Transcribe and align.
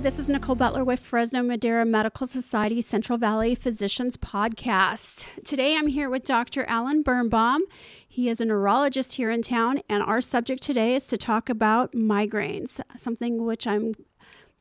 This 0.00 0.20
is 0.20 0.28
Nicole 0.28 0.54
Butler 0.54 0.84
with 0.84 1.00
Fresno 1.00 1.42
Madera 1.42 1.84
Medical 1.84 2.28
Society 2.28 2.80
Central 2.80 3.18
Valley 3.18 3.56
Physicians 3.56 4.16
Podcast. 4.16 5.26
Today 5.44 5.76
I'm 5.76 5.88
here 5.88 6.08
with 6.08 6.22
Dr. 6.22 6.64
Alan 6.66 7.02
Birnbaum. 7.02 7.62
He 8.06 8.28
is 8.28 8.40
a 8.40 8.44
neurologist 8.44 9.14
here 9.14 9.28
in 9.32 9.42
town, 9.42 9.80
and 9.88 10.00
our 10.04 10.20
subject 10.20 10.62
today 10.62 10.94
is 10.94 11.08
to 11.08 11.18
talk 11.18 11.50
about 11.50 11.92
migraines, 11.94 12.80
something 12.96 13.44
which 13.44 13.66
I'm 13.66 13.94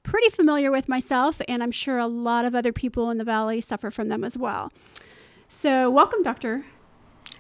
pretty 0.02 0.30
familiar 0.30 0.72
with 0.72 0.90
myself, 0.90 1.40
and 1.48 1.62
I'm 1.62 1.72
sure 1.72 2.00
a 2.00 2.08
lot 2.08 2.44
of 2.44 2.56
other 2.56 2.74
people 2.74 3.12
in 3.12 3.20
the 3.20 3.24
valley 3.24 3.62
suffer 3.62 3.92
from 3.92 4.10
them 4.10 4.24
as 4.24 4.40
well. 4.40 4.74
So, 5.48 5.92
welcome, 5.92 6.24
Doctor. 6.24 6.66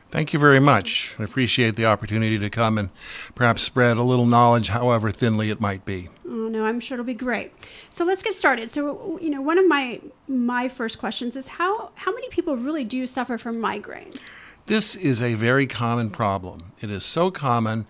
Thank 0.09 0.31
you 0.31 0.39
very 0.39 0.59
much. 0.59 1.15
I 1.19 1.23
appreciate 1.23 1.75
the 1.75 1.85
opportunity 1.85 2.39
to 2.39 2.49
come 2.49 2.77
and 2.77 2.89
perhaps 3.35 3.63
spread 3.63 3.97
a 3.97 4.03
little 4.03 4.25
knowledge, 4.25 4.69
however 4.69 5.11
thinly 5.11 5.49
it 5.49 5.59
might 5.59 5.83
be. 5.83 6.07
Oh 6.25 6.47
no, 6.47 6.65
I'm 6.65 6.79
sure 6.79 6.95
it'll 6.95 7.05
be 7.05 7.13
great. 7.13 7.51
So 7.89 8.05
let's 8.05 8.23
get 8.23 8.33
started. 8.33 8.71
So 8.71 9.19
you 9.21 9.29
know, 9.29 9.41
one 9.41 9.57
of 9.57 9.67
my 9.67 9.99
my 10.27 10.69
first 10.69 10.97
questions 10.97 11.35
is 11.35 11.47
how 11.47 11.91
how 11.95 12.13
many 12.13 12.29
people 12.29 12.55
really 12.55 12.85
do 12.85 13.05
suffer 13.05 13.37
from 13.37 13.57
migraines? 13.57 14.29
This 14.67 14.95
is 14.95 15.21
a 15.21 15.33
very 15.33 15.67
common 15.67 16.09
problem. 16.09 16.71
It 16.81 16.89
is 16.89 17.05
so 17.05 17.31
common 17.31 17.85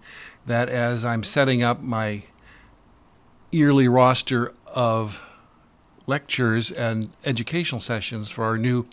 that 0.45 0.70
as 0.70 1.06
I'm 1.06 1.23
setting 1.23 1.62
up 1.62 1.81
my 1.81 2.23
yearly 3.52 3.88
roster 3.88 4.54
of 4.68 5.23
lectures 6.06 6.72
and 6.72 7.12
educational 7.26 7.81
sessions 7.81 8.30
for 8.30 8.45
our 8.45 8.58
new 8.58 8.86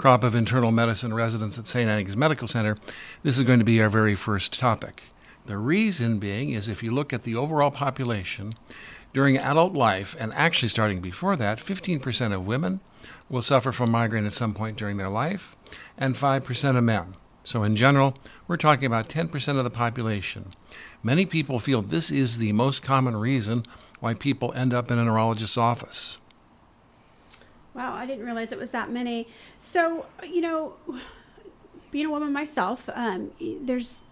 crop 0.00 0.24
of 0.24 0.34
internal 0.34 0.72
medicine 0.72 1.12
residents 1.12 1.58
at 1.58 1.66
St. 1.66 1.86
Agnes 1.86 2.16
Medical 2.16 2.48
Center, 2.48 2.78
this 3.22 3.36
is 3.36 3.44
going 3.44 3.58
to 3.58 3.66
be 3.66 3.82
our 3.82 3.90
very 3.90 4.14
first 4.14 4.58
topic. 4.58 5.02
The 5.44 5.58
reason 5.58 6.18
being 6.18 6.52
is 6.52 6.68
if 6.68 6.82
you 6.82 6.90
look 6.90 7.12
at 7.12 7.24
the 7.24 7.36
overall 7.36 7.70
population 7.70 8.54
during 9.12 9.36
adult 9.36 9.74
life, 9.74 10.16
and 10.18 10.32
actually 10.32 10.70
starting 10.70 11.02
before 11.02 11.36
that, 11.36 11.58
15% 11.58 12.32
of 12.32 12.46
women 12.46 12.80
will 13.28 13.42
suffer 13.42 13.72
from 13.72 13.90
migraine 13.90 14.24
at 14.24 14.32
some 14.32 14.54
point 14.54 14.78
during 14.78 14.96
their 14.96 15.10
life, 15.10 15.54
and 15.98 16.14
5% 16.14 16.78
of 16.78 16.84
men. 16.84 17.14
So, 17.44 17.62
in 17.62 17.76
general, 17.76 18.16
we're 18.48 18.56
talking 18.56 18.86
about 18.86 19.10
10% 19.10 19.58
of 19.58 19.64
the 19.64 19.70
population. 19.70 20.54
Many 21.02 21.26
people 21.26 21.58
feel 21.58 21.82
this 21.82 22.10
is 22.10 22.38
the 22.38 22.52
most 22.52 22.82
common 22.82 23.16
reason 23.16 23.66
why 23.98 24.14
people 24.14 24.54
end 24.54 24.72
up 24.72 24.90
in 24.90 24.98
a 24.98 25.04
neurologist's 25.04 25.58
office. 25.58 26.16
Wow, 27.74 27.94
I 27.94 28.06
didn't 28.06 28.24
realize 28.24 28.52
it 28.52 28.58
was 28.58 28.70
that 28.70 28.90
many. 28.90 29.28
So, 29.58 30.06
you 30.22 30.40
know, 30.40 30.74
being 31.90 32.06
a 32.06 32.10
woman 32.10 32.32
myself, 32.32 32.88
um, 32.94 33.30
there's, 33.62 34.02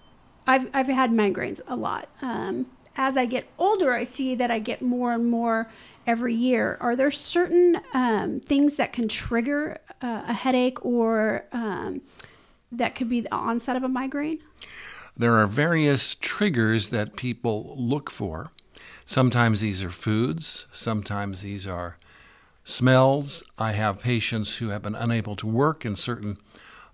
I've, 0.47 0.69
I've 0.73 0.87
had 0.87 1.11
migraines 1.11 1.61
a 1.67 1.77
lot. 1.77 2.09
Um, 2.23 2.67
as 2.97 3.17
I 3.17 3.27
get 3.27 3.49
older, 3.59 3.93
I 3.93 4.05
see 4.05 4.35
that 4.35 4.51
I 4.51 4.59
get 4.59 4.83
more 4.83 5.13
and 5.13 5.31
more 5.31 5.69
every 6.07 6.35
year. 6.35 6.77
Are 6.81 6.97
there 6.97 7.11
certain 7.11 7.81
um, 7.95 8.41
things 8.41 8.77
that 8.77 8.93
can 8.93 9.09
trigger 9.09 9.79
uh, 10.03 10.23
a 10.27 10.33
headache 10.33 10.85
or 10.85 11.45
um, 11.53 12.01
that 12.73 12.95
could 12.95 13.09
be 13.09 13.21
the 13.21 13.33
onset 13.33 13.77
of 13.77 13.83
a 13.83 13.89
migraine? 13.89 14.41
There 15.17 15.35
are 15.37 15.47
various 15.47 16.15
triggers 16.15 16.89
that 16.91 17.17
people 17.17 17.75
look 17.77 18.11
for. 18.11 18.51
Sometimes 19.05 19.61
these 19.61 19.83
are 19.83 19.91
foods, 19.91 20.67
sometimes 20.71 21.43
these 21.43 21.67
are 21.67 21.99
smells. 22.69 23.43
I 23.57 23.73
have 23.73 23.99
patients 23.99 24.57
who 24.57 24.69
have 24.69 24.83
been 24.83 24.95
unable 24.95 25.37
to 25.37 25.47
work 25.47 25.87
in 25.87 25.97
certain 25.97 26.37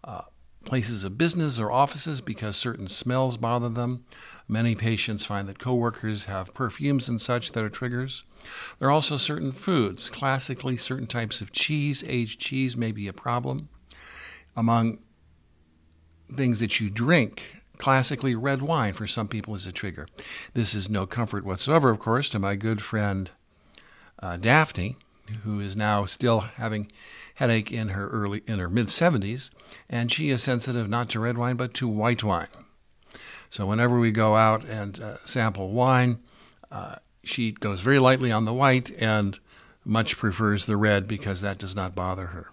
uh, 0.05 0.23
places 0.65 1.03
of 1.03 1.19
business 1.19 1.59
or 1.59 1.73
offices 1.73 2.21
because 2.21 2.57
certain 2.57 2.87
smells 2.87 3.37
bother 3.37 3.69
them. 3.69 4.05
Many 4.47 4.77
patients 4.77 5.25
find 5.25 5.49
that 5.49 5.59
coworkers 5.59 6.27
have 6.27 6.55
perfumes 6.55 7.09
and 7.09 7.21
such 7.21 7.53
that 7.53 7.65
are 7.65 7.71
triggers. 7.71 8.23
There 8.79 8.89
are 8.89 8.93
also 8.93 9.17
certain 9.17 9.51
foods. 9.51 10.09
Classically, 10.09 10.77
certain 10.77 11.09
types 11.09 11.41
of 11.41 11.51
cheese, 11.51 12.05
aged 12.07 12.39
cheese, 12.39 12.77
may 12.77 12.93
be 12.93 13.09
a 13.09 13.13
problem. 13.13 13.69
Among 14.57 14.99
things 16.33 16.61
that 16.61 16.79
you 16.79 16.89
drink, 16.89 17.63
classically, 17.79 18.37
red 18.37 18.63
wine 18.63 18.93
for 18.93 19.09
some 19.09 19.27
people 19.27 19.57
is 19.57 19.67
a 19.67 19.73
trigger. 19.73 20.07
This 20.53 20.73
is 20.73 20.89
no 20.89 21.05
comfort 21.05 21.45
whatsoever, 21.45 21.91
of 21.91 21.99
course, 21.99 22.29
to 22.29 22.39
my 22.39 22.55
good 22.55 22.81
friend 22.81 23.33
uh, 24.21 24.37
Daphne, 24.37 24.97
who 25.45 25.61
is 25.61 25.77
now 25.77 26.05
still 26.05 26.41
having 26.41 26.91
headache 27.37 27.73
in 27.73 27.91
her 27.91 28.09
early 28.09 28.43
in 28.47 28.59
her 28.59 28.69
mid 28.69 28.87
70s, 28.87 29.51
and 29.89 30.11
she 30.11 30.31
is 30.31 30.43
sensitive 30.43 30.89
not 30.89 31.09
to 31.11 31.21
red 31.21 31.39
wine 31.39 31.57
but 31.57 31.75
to 31.75 31.89
white 31.89 32.23
wine. 32.23 32.49
So 33.49 33.67
whenever 33.67 33.99
we 33.99 34.11
go 34.11 34.37
out 34.37 34.65
and 34.65 35.01
uh, 35.01 35.17
sample 35.25 35.71
wine, 35.71 36.19
uh, 36.71 36.97
she 37.23 37.53
goes 37.53 37.81
very 37.81 37.99
lightly 37.99 38.33
on 38.33 38.45
the 38.45 38.53
white 38.53 38.91
and 39.01 39.39
much 39.85 40.17
prefers 40.17 40.67
the 40.67 40.77
red 40.77 41.07
because 41.07 41.41
that 41.41 41.59
does 41.59 41.77
not 41.77 41.95
bother 41.95 42.29
her. 42.29 42.51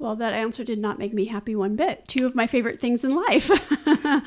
Well, 0.00 0.16
that 0.16 0.32
answer 0.32 0.64
did 0.64 0.80
not 0.80 0.98
make 0.98 1.14
me 1.14 1.26
happy 1.26 1.54
one 1.54 1.76
bit. 1.76 2.08
Two 2.08 2.26
of 2.26 2.34
my 2.34 2.46
favorite 2.48 2.80
things 2.80 3.04
in 3.04 3.14
life. 3.14 3.50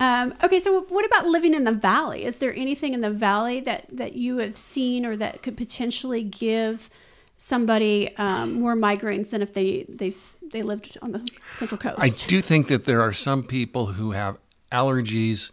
um, 0.00 0.34
okay, 0.44 0.60
so 0.60 0.82
what 0.82 1.04
about 1.04 1.26
living 1.26 1.54
in 1.54 1.64
the 1.64 1.72
valley? 1.72 2.24
Is 2.24 2.38
there 2.38 2.54
anything 2.54 2.94
in 2.94 3.00
the 3.00 3.10
valley 3.10 3.60
that, 3.60 3.86
that 3.90 4.14
you 4.14 4.36
have 4.38 4.56
seen 4.56 5.04
or 5.04 5.16
that 5.16 5.42
could 5.42 5.56
potentially 5.56 6.22
give 6.22 6.90
somebody 7.38 8.14
um, 8.18 8.60
more 8.60 8.76
migraines 8.76 9.30
than 9.30 9.42
if 9.42 9.52
they, 9.52 9.86
they 9.88 10.12
they 10.52 10.62
lived 10.62 10.96
on 11.02 11.12
the 11.12 11.28
central 11.54 11.78
coast. 11.78 11.96
I 11.98 12.10
do 12.10 12.40
think 12.40 12.68
that 12.68 12.84
there 12.84 13.00
are 13.00 13.12
some 13.12 13.42
people 13.42 13.86
who 13.86 14.12
have 14.12 14.38
allergies 14.72 15.50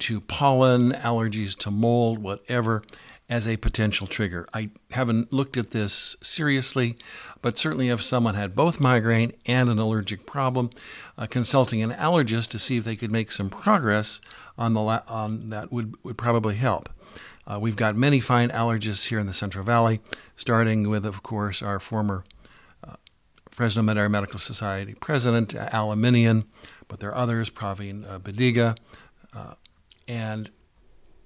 to 0.00 0.20
pollen, 0.20 0.92
allergies 0.92 1.56
to 1.58 1.70
mold, 1.70 2.18
whatever, 2.18 2.82
as 3.28 3.48
a 3.48 3.56
potential 3.56 4.06
trigger. 4.06 4.46
I 4.52 4.70
haven't 4.90 5.32
looked 5.32 5.56
at 5.56 5.70
this 5.70 6.16
seriously, 6.22 6.96
but 7.40 7.56
certainly 7.56 7.88
if 7.88 8.02
someone 8.02 8.34
had 8.34 8.54
both 8.54 8.80
migraine 8.80 9.32
and 9.46 9.70
an 9.70 9.78
allergic 9.78 10.26
problem, 10.26 10.70
uh, 11.16 11.26
consulting 11.26 11.82
an 11.82 11.92
allergist 11.92 12.48
to 12.50 12.58
see 12.58 12.76
if 12.76 12.84
they 12.84 12.96
could 12.96 13.10
make 13.10 13.32
some 13.32 13.48
progress 13.50 14.20
on 14.58 14.74
the 14.74 14.80
la- 14.80 15.02
on 15.08 15.48
that 15.48 15.72
would 15.72 15.94
would 16.04 16.18
probably 16.18 16.56
help. 16.56 16.88
Uh, 17.46 17.58
we've 17.60 17.76
got 17.76 17.94
many 17.96 18.20
fine 18.20 18.48
allergists 18.50 19.08
here 19.08 19.18
in 19.18 19.26
the 19.26 19.32
Central 19.32 19.64
Valley, 19.64 20.00
starting 20.36 20.88
with, 20.88 21.04
of 21.04 21.22
course, 21.22 21.62
our 21.62 21.78
former 21.78 22.24
uh, 22.82 22.96
Fresno 23.50 23.82
Medical 23.82 24.38
Society 24.38 24.94
president, 24.94 25.54
uh, 25.54 25.68
Alaminian, 25.68 26.46
but 26.88 27.00
there 27.00 27.10
are 27.10 27.16
others, 27.16 27.50
Praveen 27.50 28.10
uh, 28.10 28.18
Badiga. 28.18 28.76
Uh, 29.34 29.54
and 30.08 30.50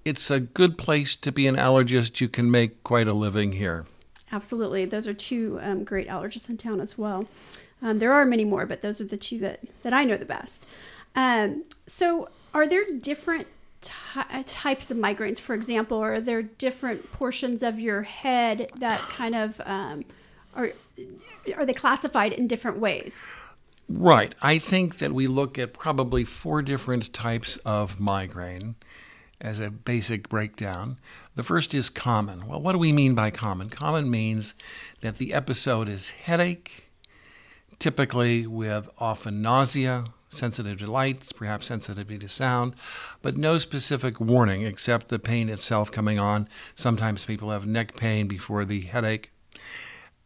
it's 0.05 0.31
a 0.31 0.41
good 0.41 0.79
place 0.79 1.17
to 1.17 1.33
be 1.33 1.47
an 1.47 1.57
allergist. 1.57 2.21
You 2.21 2.29
can 2.29 2.51
make 2.51 2.83
quite 2.85 3.09
a 3.09 3.13
living 3.13 3.53
here. 3.53 3.87
Absolutely. 4.33 4.85
Those 4.85 5.07
are 5.07 5.15
two 5.15 5.59
um, 5.63 5.85
great 5.85 6.09
allergists 6.09 6.49
in 6.49 6.57
town 6.57 6.81
as 6.81 6.99
well. 6.99 7.27
Um, 7.81 7.99
there 7.99 8.13
are 8.13 8.25
many 8.25 8.45
more, 8.45 8.67
but 8.67 8.83
those 8.83 9.01
are 9.01 9.05
the 9.05 9.17
two 9.17 9.39
that, 9.39 9.61
that 9.83 9.93
I 9.93 10.05
know 10.05 10.17
the 10.17 10.25
best. 10.25 10.67
Um, 11.15 11.65
so, 11.87 12.29
are 12.53 12.67
there 12.67 12.85
different 12.85 13.47
ty- 13.81 14.43
types 14.47 14.91
of 14.91 14.97
migraines, 14.97 15.39
for 15.39 15.55
example, 15.55 15.99
or 15.99 16.15
are 16.15 16.21
there 16.21 16.43
different 16.43 17.11
portions 17.13 17.63
of 17.63 17.79
your 17.79 18.03
head 18.03 18.71
that 18.79 19.01
kind 19.09 19.35
of 19.35 19.61
um, 19.65 20.05
are 20.55 20.73
are 21.57 21.65
they 21.65 21.73
classified 21.73 22.33
in 22.33 22.47
different 22.47 22.79
ways? 22.79 23.27
Right. 23.89 24.35
I 24.43 24.59
think 24.59 24.99
that 24.99 25.13
we 25.13 25.27
look 25.27 25.59
at 25.59 25.73
probably 25.73 26.25
four 26.25 26.61
different 26.61 27.13
types 27.13 27.57
of 27.59 27.99
migraine 27.99 28.75
as 29.41 29.61
a 29.61 29.71
basic 29.71 30.29
breakdown. 30.29 30.99
The 31.35 31.43
first 31.43 31.75
is 31.75 31.91
common. 31.91 32.47
Well, 32.47 32.61
what 32.61 32.73
do 32.73 32.79
we 32.79 32.93
mean 32.93 33.15
by 33.15 33.31
common? 33.31 33.71
Common 33.71 34.11
means 34.11 34.55
that 35.01 35.19
the 35.19 35.33
episode 35.33 35.89
is 35.89 36.11
headache, 36.11 36.91
typically 37.79 38.47
with 38.47 38.89
often 38.99 39.41
nausea, 39.41 40.07
sensitive 40.29 40.79
to 40.79 40.91
light, 40.91 41.33
perhaps 41.37 41.69
sensitivity 41.69 42.19
to 42.19 42.29
sound, 42.29 42.75
but 43.23 43.37
no 43.37 43.59
specific 43.59 44.21
warning 44.21 44.63
except 44.63 45.09
the 45.09 45.19
pain 45.19 45.49
itself 45.49 45.91
coming 45.91 46.19
on. 46.19 46.49
Sometimes 46.75 47.25
people 47.25 47.51
have 47.51 47.67
neck 47.67 47.97
pain 47.97 48.29
before 48.29 48.65
the 48.65 48.83
headache. 48.83 49.31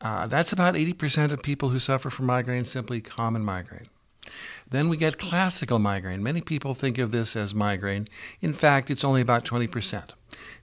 Uh, 0.00 0.26
that's 0.26 0.52
about 0.52 0.75
80% 0.75 1.31
of 1.31 1.42
people 1.42 1.69
who 1.69 1.78
suffer 1.78 2.10
from 2.10 2.26
migraine, 2.26 2.64
simply 2.64 3.00
common 3.00 3.44
migraine. 3.44 3.87
Then 4.70 4.88
we 4.88 4.97
get 4.97 5.19
classical 5.19 5.79
migraine. 5.79 6.23
Many 6.23 6.41
people 6.41 6.75
think 6.75 6.99
of 6.99 7.11
this 7.11 7.37
as 7.37 7.55
migraine. 7.55 8.09
In 8.41 8.53
fact, 8.53 8.91
it's 8.91 9.05
only 9.05 9.20
about 9.20 9.44
20%. 9.44 10.11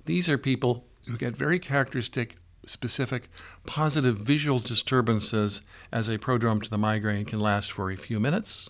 These 0.05 0.27
are 0.29 0.37
people 0.37 0.85
who 1.05 1.17
get 1.17 1.35
very 1.35 1.59
characteristic, 1.59 2.37
specific, 2.65 3.29
positive 3.65 4.17
visual 4.17 4.59
disturbances 4.59 5.61
as 5.91 6.07
a 6.07 6.17
prodrome 6.17 6.61
to 6.63 6.69
the 6.69 6.77
migraine 6.77 7.25
can 7.25 7.39
last 7.39 7.71
for 7.71 7.91
a 7.91 7.95
few 7.95 8.19
minutes 8.19 8.69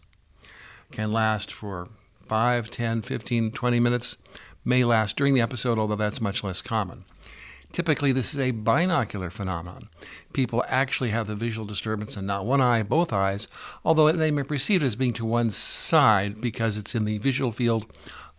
can 0.91 1.11
last 1.11 1.53
for 1.53 1.87
5, 2.27 2.71
10, 2.71 3.01
15, 3.01 3.51
20 3.51 3.79
minutes, 3.79 4.17
may 4.65 4.83
last 4.83 5.15
during 5.17 5.33
the 5.33 5.41
episode, 5.41 5.79
although 5.79 5.95
that's 5.95 6.21
much 6.21 6.43
less 6.43 6.61
common. 6.61 7.05
Typically, 7.71 8.11
this 8.11 8.33
is 8.33 8.39
a 8.39 8.51
binocular 8.51 9.29
phenomenon. 9.29 9.89
People 10.33 10.63
actually 10.67 11.11
have 11.11 11.27
the 11.27 11.35
visual 11.35 11.67
disturbance 11.67 12.17
in 12.17 12.25
not 12.25 12.45
one 12.45 12.61
eye, 12.61 12.81
both 12.81 13.13
eyes, 13.13 13.47
although 13.85 14.11
they 14.11 14.31
may 14.31 14.43
perceive 14.43 14.81
it 14.81 14.87
as 14.87 14.95
being 14.95 15.13
to 15.13 15.25
one 15.25 15.51
side 15.51 16.41
because 16.41 16.77
it's 16.77 16.95
in 16.95 17.05
the 17.05 17.19
visual 17.19 17.51
field 17.51 17.85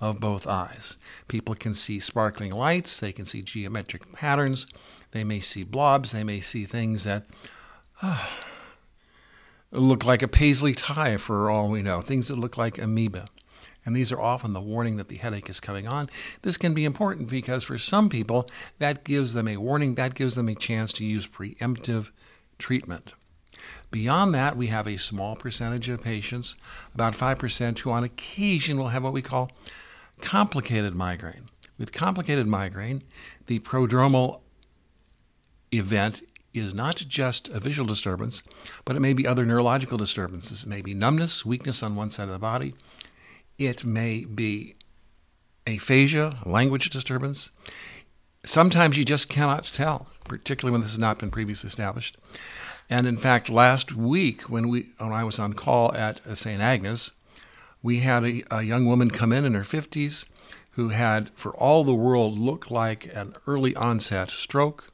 of 0.00 0.18
both 0.18 0.46
eyes. 0.46 0.96
People 1.28 1.54
can 1.54 1.74
see 1.74 2.00
sparkling 2.00 2.52
lights, 2.52 2.98
they 2.98 3.12
can 3.12 3.26
see 3.26 3.42
geometric 3.42 4.12
patterns, 4.12 4.66
They 5.12 5.24
may 5.24 5.40
see 5.40 5.64
blobs. 5.64 6.12
They 6.12 6.24
may 6.24 6.40
see 6.40 6.64
things 6.64 7.04
that 7.04 7.26
uh, 8.02 8.26
look 9.72 10.04
like 10.04 10.22
a 10.22 10.28
paisley 10.28 10.72
tie, 10.72 11.16
for 11.16 11.50
all 11.50 11.68
we 11.68 11.82
know, 11.82 12.00
things 12.00 12.28
that 12.28 12.36
look 12.36 12.56
like 12.56 12.78
amoeba. 12.78 13.26
And 13.84 13.96
these 13.96 14.12
are 14.12 14.20
often 14.20 14.52
the 14.52 14.60
warning 14.60 14.96
that 14.96 15.08
the 15.08 15.16
headache 15.16 15.48
is 15.48 15.60
coming 15.60 15.86
on. 15.86 16.10
This 16.42 16.56
can 16.56 16.74
be 16.74 16.84
important 16.84 17.28
because 17.28 17.64
for 17.64 17.78
some 17.78 18.08
people, 18.08 18.48
that 18.78 19.04
gives 19.04 19.32
them 19.32 19.48
a 19.48 19.56
warning, 19.56 19.94
that 19.94 20.14
gives 20.14 20.34
them 20.34 20.48
a 20.48 20.54
chance 20.54 20.92
to 20.94 21.04
use 21.04 21.26
preemptive 21.26 22.10
treatment. 22.58 23.14
Beyond 23.90 24.34
that, 24.34 24.56
we 24.56 24.68
have 24.68 24.86
a 24.86 24.96
small 24.96 25.34
percentage 25.34 25.88
of 25.88 26.02
patients, 26.02 26.56
about 26.94 27.14
5%, 27.14 27.78
who 27.78 27.90
on 27.90 28.04
occasion 28.04 28.78
will 28.78 28.88
have 28.88 29.02
what 29.02 29.12
we 29.12 29.22
call 29.22 29.50
complicated 30.20 30.94
migraine. 30.94 31.48
With 31.78 31.92
complicated 31.92 32.46
migraine, 32.46 33.02
the 33.46 33.58
prodromal 33.60 34.40
event 35.72 36.22
is 36.52 36.74
not 36.74 36.96
just 36.96 37.48
a 37.48 37.60
visual 37.60 37.86
disturbance, 37.86 38.42
but 38.84 38.96
it 38.96 39.00
may 39.00 39.12
be 39.12 39.26
other 39.26 39.46
neurological 39.46 39.96
disturbances. 39.96 40.64
It 40.64 40.68
may 40.68 40.82
be 40.82 40.94
numbness, 40.94 41.44
weakness 41.44 41.82
on 41.82 41.96
one 41.96 42.10
side 42.10 42.24
of 42.24 42.32
the 42.32 42.38
body. 42.38 42.74
It 43.60 43.84
may 43.84 44.24
be 44.24 44.74
aphasia, 45.66 46.38
language 46.46 46.88
disturbance. 46.88 47.50
Sometimes 48.42 48.96
you 48.96 49.04
just 49.04 49.28
cannot 49.28 49.64
tell, 49.64 50.06
particularly 50.24 50.72
when 50.72 50.80
this 50.80 50.92
has 50.92 50.98
not 50.98 51.18
been 51.18 51.30
previously 51.30 51.68
established. 51.68 52.16
And 52.88 53.06
in 53.06 53.18
fact, 53.18 53.50
last 53.50 53.94
week 53.94 54.48
when 54.48 54.70
we 54.70 54.88
when 54.96 55.12
I 55.12 55.24
was 55.24 55.38
on 55.38 55.52
call 55.52 55.94
at 55.94 56.26
uh, 56.26 56.34
St. 56.34 56.62
Agnes, 56.62 57.12
we 57.82 57.98
had 57.98 58.24
a, 58.24 58.42
a 58.50 58.62
young 58.62 58.86
woman 58.86 59.10
come 59.10 59.30
in 59.30 59.44
in 59.44 59.52
her 59.52 59.60
50s 59.60 60.24
who 60.70 60.88
had, 60.88 61.28
for 61.34 61.54
all 61.54 61.84
the 61.84 61.92
world, 61.92 62.38
looked 62.38 62.70
like 62.70 63.14
an 63.14 63.34
early 63.46 63.76
onset 63.76 64.30
stroke. 64.30 64.90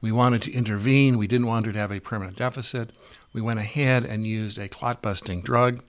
We 0.00 0.12
wanted 0.12 0.40
to 0.42 0.52
intervene. 0.52 1.18
We 1.18 1.26
didn't 1.26 1.46
want 1.46 1.66
her 1.66 1.72
to 1.72 1.78
have 1.78 1.92
a 1.92 2.00
permanent 2.00 2.38
deficit. 2.38 2.90
We 3.34 3.42
went 3.42 3.60
ahead 3.60 4.06
and 4.06 4.26
used 4.26 4.58
a 4.58 4.66
clot 4.66 5.02
busting 5.02 5.42
drug. 5.42 5.82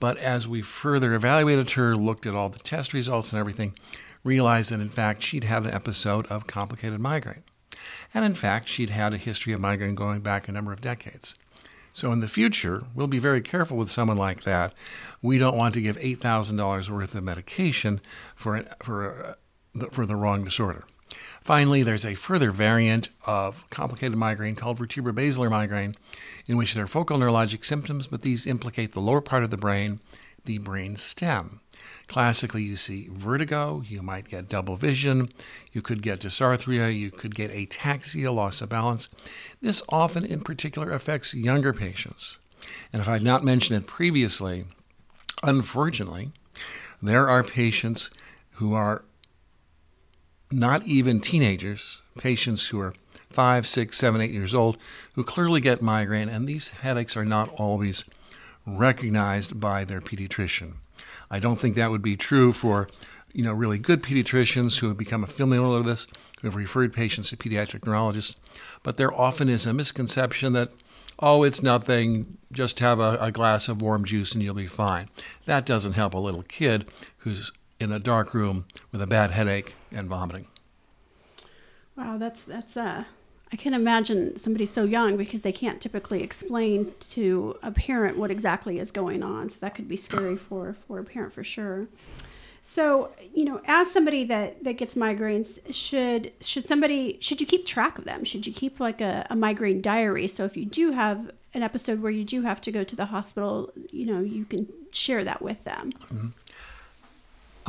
But 0.00 0.16
as 0.16 0.48
we 0.48 0.62
further 0.62 1.14
evaluated 1.14 1.70
her, 1.72 1.96
looked 1.96 2.26
at 2.26 2.34
all 2.34 2.48
the 2.48 2.58
test 2.58 2.92
results 2.92 3.32
and 3.32 3.38
everything, 3.38 3.74
realized 4.24 4.70
that 4.70 4.80
in 4.80 4.88
fact 4.88 5.22
she'd 5.22 5.44
had 5.44 5.64
an 5.64 5.70
episode 5.70 6.26
of 6.26 6.46
complicated 6.46 7.00
migraine. 7.00 7.44
And 8.12 8.24
in 8.24 8.34
fact, 8.34 8.68
she'd 8.68 8.90
had 8.90 9.12
a 9.12 9.18
history 9.18 9.52
of 9.52 9.60
migraine 9.60 9.94
going 9.94 10.20
back 10.20 10.48
a 10.48 10.52
number 10.52 10.72
of 10.72 10.80
decades. 10.80 11.36
So 11.92 12.12
in 12.12 12.20
the 12.20 12.28
future, 12.28 12.84
we'll 12.94 13.06
be 13.06 13.18
very 13.18 13.40
careful 13.40 13.76
with 13.76 13.90
someone 13.90 14.16
like 14.16 14.42
that. 14.42 14.72
We 15.22 15.38
don't 15.38 15.56
want 15.56 15.74
to 15.74 15.80
give 15.80 15.96
$8,000 15.96 16.88
worth 16.88 17.14
of 17.14 17.24
medication 17.24 18.00
for, 18.36 18.64
for, 18.80 19.36
uh, 19.80 19.86
for 19.90 20.06
the 20.06 20.16
wrong 20.16 20.44
disorder. 20.44 20.84
Finally, 21.40 21.82
there's 21.82 22.04
a 22.04 22.14
further 22.14 22.52
variant 22.52 23.08
of 23.26 23.68
complicated 23.70 24.16
migraine 24.16 24.54
called 24.54 24.78
vertebrobasilar 24.78 25.50
migraine, 25.50 25.96
in 26.46 26.56
which 26.56 26.74
there 26.74 26.84
are 26.84 26.88
focal 26.88 27.18
neurologic 27.18 27.64
symptoms, 27.64 28.06
but 28.06 28.22
these 28.22 28.46
implicate 28.46 28.92
the 28.92 29.00
lower 29.00 29.20
part 29.20 29.42
of 29.44 29.50
the 29.50 29.56
brain, 29.56 30.00
the 30.44 30.58
brain 30.58 30.96
stem. 30.96 31.60
Classically, 32.08 32.62
you 32.62 32.76
see 32.76 33.08
vertigo, 33.10 33.82
you 33.86 34.02
might 34.02 34.28
get 34.28 34.48
double 34.48 34.76
vision, 34.76 35.28
you 35.72 35.80
could 35.80 36.02
get 36.02 36.20
dysarthria, 36.20 36.92
you 36.96 37.10
could 37.10 37.34
get 37.34 37.52
ataxia, 37.52 38.34
loss 38.34 38.60
of 38.60 38.68
balance. 38.68 39.08
This 39.62 39.82
often, 39.88 40.24
in 40.24 40.40
particular, 40.40 40.90
affects 40.90 41.34
younger 41.34 41.72
patients. 41.72 42.38
And 42.92 43.00
if 43.00 43.08
I 43.08 43.12
had 43.12 43.22
not 43.22 43.44
mentioned 43.44 43.82
it 43.82 43.86
previously, 43.86 44.64
unfortunately, 45.42 46.32
there 47.00 47.28
are 47.28 47.44
patients 47.44 48.10
who 48.54 48.74
are 48.74 49.04
not 50.50 50.84
even 50.86 51.20
teenagers, 51.20 52.00
patients 52.18 52.66
who 52.66 52.80
are 52.80 52.94
five, 53.30 53.66
six, 53.66 53.98
seven, 53.98 54.20
eight 54.20 54.32
years 54.32 54.54
old, 54.54 54.76
who 55.14 55.24
clearly 55.24 55.60
get 55.60 55.82
migraine, 55.82 56.28
and 56.28 56.46
these 56.46 56.70
headaches 56.70 57.16
are 57.16 57.24
not 57.24 57.48
always 57.50 58.04
recognized 58.66 59.60
by 59.60 59.84
their 59.84 60.00
pediatrician. 60.00 60.74
I 61.30 61.38
don't 61.38 61.60
think 61.60 61.76
that 61.76 61.90
would 61.90 62.02
be 62.02 62.16
true 62.16 62.52
for 62.52 62.88
you 63.32 63.44
know 63.44 63.52
really 63.52 63.78
good 63.78 64.02
pediatricians 64.02 64.80
who 64.80 64.88
have 64.88 64.96
become 64.96 65.24
familiar 65.26 65.78
with 65.78 65.86
this, 65.86 66.06
who 66.40 66.48
have 66.48 66.56
referred 66.56 66.92
patients 66.92 67.30
to 67.30 67.36
pediatric 67.36 67.86
neurologists. 67.86 68.36
But 68.82 68.96
there 68.96 69.12
often 69.12 69.48
is 69.48 69.66
a 69.66 69.72
misconception 69.72 70.52
that 70.54 70.70
oh, 71.20 71.42
it's 71.42 71.62
nothing, 71.62 72.38
just 72.50 72.80
have 72.80 72.98
a, 72.98 73.16
a 73.20 73.30
glass 73.30 73.68
of 73.68 73.82
warm 73.82 74.04
juice 74.04 74.32
and 74.32 74.42
you'll 74.42 74.54
be 74.54 74.66
fine. 74.66 75.08
That 75.44 75.66
doesn't 75.66 75.92
help 75.92 76.14
a 76.14 76.18
little 76.18 76.42
kid 76.42 76.86
who's 77.18 77.52
in 77.78 77.92
a 77.92 77.98
dark 77.98 78.34
room 78.34 78.64
with 78.90 79.02
a 79.02 79.06
bad 79.06 79.30
headache 79.30 79.74
and 79.92 80.08
vomiting. 80.08 80.46
Wow, 81.96 82.16
that's 82.18 82.42
that's 82.42 82.76
uh 82.76 83.04
I 83.52 83.56
can 83.56 83.74
imagine 83.74 84.36
somebody 84.36 84.64
so 84.64 84.84
young 84.84 85.16
because 85.16 85.42
they 85.42 85.52
can't 85.52 85.80
typically 85.80 86.22
explain 86.22 86.92
to 87.00 87.56
a 87.62 87.72
parent 87.72 88.16
what 88.16 88.30
exactly 88.30 88.78
is 88.78 88.92
going 88.92 89.22
on. 89.22 89.50
So 89.50 89.56
that 89.60 89.74
could 89.74 89.88
be 89.88 89.96
scary 89.96 90.36
for, 90.36 90.76
for 90.86 91.00
a 91.00 91.04
parent 91.04 91.32
for 91.32 91.42
sure. 91.42 91.88
So, 92.62 93.10
you 93.34 93.44
know, 93.44 93.60
as 93.66 93.90
somebody 93.90 94.22
that, 94.24 94.62
that 94.62 94.74
gets 94.74 94.94
migraines, 94.94 95.58
should 95.74 96.32
should 96.40 96.68
somebody 96.68 97.18
should 97.20 97.40
you 97.40 97.46
keep 97.46 97.66
track 97.66 97.98
of 97.98 98.04
them? 98.04 98.22
Should 98.22 98.46
you 98.46 98.52
keep 98.52 98.78
like 98.78 99.00
a, 99.00 99.26
a 99.30 99.34
migraine 99.34 99.80
diary? 99.80 100.28
So 100.28 100.44
if 100.44 100.56
you 100.56 100.66
do 100.66 100.92
have 100.92 101.32
an 101.54 101.62
episode 101.62 102.00
where 102.00 102.12
you 102.12 102.22
do 102.22 102.42
have 102.42 102.60
to 102.60 102.70
go 102.70 102.84
to 102.84 102.94
the 102.94 103.06
hospital, 103.06 103.72
you 103.90 104.06
know, 104.06 104.20
you 104.20 104.44
can 104.44 104.68
share 104.92 105.24
that 105.24 105.42
with 105.42 105.64
them. 105.64 105.92
Mm-hmm. 106.12 106.28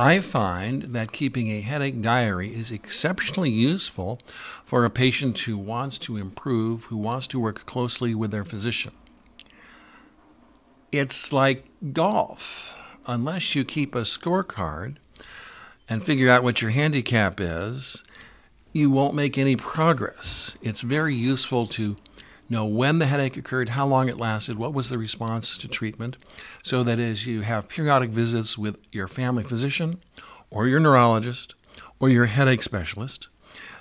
I 0.02 0.18
find 0.18 0.82
that 0.82 1.12
keeping 1.12 1.48
a 1.48 1.60
headache 1.60 2.02
diary 2.02 2.52
is 2.52 2.72
exceptionally 2.72 3.50
useful 3.52 4.18
for 4.64 4.84
a 4.84 4.90
patient 4.90 5.38
who 5.38 5.56
wants 5.56 5.96
to 5.98 6.16
improve, 6.16 6.86
who 6.86 6.96
wants 6.96 7.28
to 7.28 7.38
work 7.38 7.64
closely 7.66 8.12
with 8.12 8.32
their 8.32 8.44
physician. 8.44 8.90
It's 10.90 11.32
like 11.32 11.66
golf. 11.92 12.76
Unless 13.06 13.54
you 13.54 13.64
keep 13.64 13.94
a 13.94 14.00
scorecard 14.00 14.96
and 15.88 16.02
figure 16.02 16.28
out 16.28 16.42
what 16.42 16.60
your 16.60 16.72
handicap 16.72 17.38
is, 17.38 18.02
you 18.72 18.90
won't 18.90 19.14
make 19.14 19.38
any 19.38 19.54
progress. 19.54 20.56
It's 20.62 20.80
very 20.80 21.14
useful 21.14 21.68
to 21.68 21.96
know 22.52 22.64
when 22.64 22.98
the 22.98 23.06
headache 23.06 23.36
occurred, 23.36 23.70
how 23.70 23.86
long 23.86 24.08
it 24.08 24.16
lasted, 24.16 24.56
what 24.56 24.72
was 24.72 24.88
the 24.88 24.98
response 24.98 25.58
to 25.58 25.66
treatment, 25.66 26.16
so 26.62 26.84
that 26.84 27.00
as 27.00 27.26
you 27.26 27.40
have 27.40 27.68
periodic 27.68 28.10
visits 28.10 28.56
with 28.56 28.76
your 28.92 29.08
family 29.08 29.42
physician 29.42 30.00
or 30.50 30.68
your 30.68 30.78
neurologist 30.78 31.54
or 31.98 32.08
your 32.08 32.26
headache 32.26 32.62
specialist, 32.62 33.28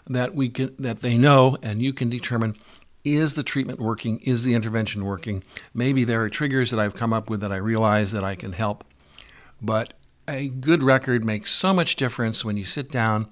that 0.07 0.33
we 0.33 0.49
can 0.49 0.75
that 0.79 1.01
they 1.01 1.17
know 1.17 1.57
and 1.61 1.81
you 1.81 1.93
can 1.93 2.09
determine 2.09 2.55
is 3.03 3.33
the 3.33 3.43
treatment 3.43 3.79
working, 3.79 4.19
is 4.19 4.43
the 4.43 4.53
intervention 4.53 5.05
working? 5.05 5.43
Maybe 5.73 6.03
there 6.03 6.21
are 6.21 6.29
triggers 6.29 6.71
that 6.71 6.79
I've 6.79 6.93
come 6.93 7.13
up 7.13 7.29
with 7.29 7.41
that 7.41 7.51
I 7.51 7.57
realize 7.57 8.11
that 8.11 8.23
I 8.23 8.35
can 8.35 8.53
help. 8.53 8.83
But 9.61 9.93
a 10.27 10.49
good 10.49 10.83
record 10.83 11.25
makes 11.25 11.51
so 11.51 11.73
much 11.73 11.95
difference 11.95 12.45
when 12.45 12.57
you 12.57 12.65
sit 12.65 12.91
down 12.91 13.27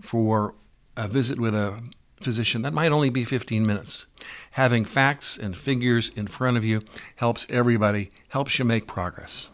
for 0.00 0.54
a 0.96 1.08
visit 1.08 1.38
with 1.38 1.54
a 1.54 1.80
physician, 2.24 2.62
that 2.62 2.72
might 2.72 2.90
only 2.90 3.10
be 3.10 3.24
15 3.24 3.66
minutes. 3.66 4.06
Having 4.52 4.86
facts 4.86 5.36
and 5.36 5.56
figures 5.56 6.10
in 6.16 6.26
front 6.26 6.56
of 6.56 6.64
you 6.64 6.82
helps 7.16 7.46
everybody, 7.48 8.10
helps 8.28 8.58
you 8.58 8.64
make 8.64 8.86
progress. 8.86 9.48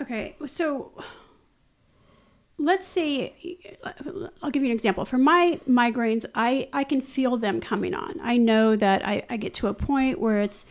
Okay, 0.00 0.36
so 0.46 0.92
let's 2.58 2.86
say 2.86 3.34
I'll 4.42 4.50
give 4.50 4.62
you 4.62 4.68
an 4.68 4.74
example. 4.74 5.04
For 5.04 5.18
my 5.18 5.60
migraines, 5.68 6.24
I, 6.34 6.68
I 6.72 6.84
can 6.84 7.00
feel 7.00 7.36
them 7.36 7.60
coming 7.60 7.94
on. 7.94 8.18
I 8.22 8.36
know 8.36 8.76
that 8.76 9.06
I, 9.06 9.24
I 9.28 9.36
get 9.36 9.54
to 9.54 9.68
a 9.68 9.74
point 9.74 10.20
where 10.20 10.40
it's 10.40 10.66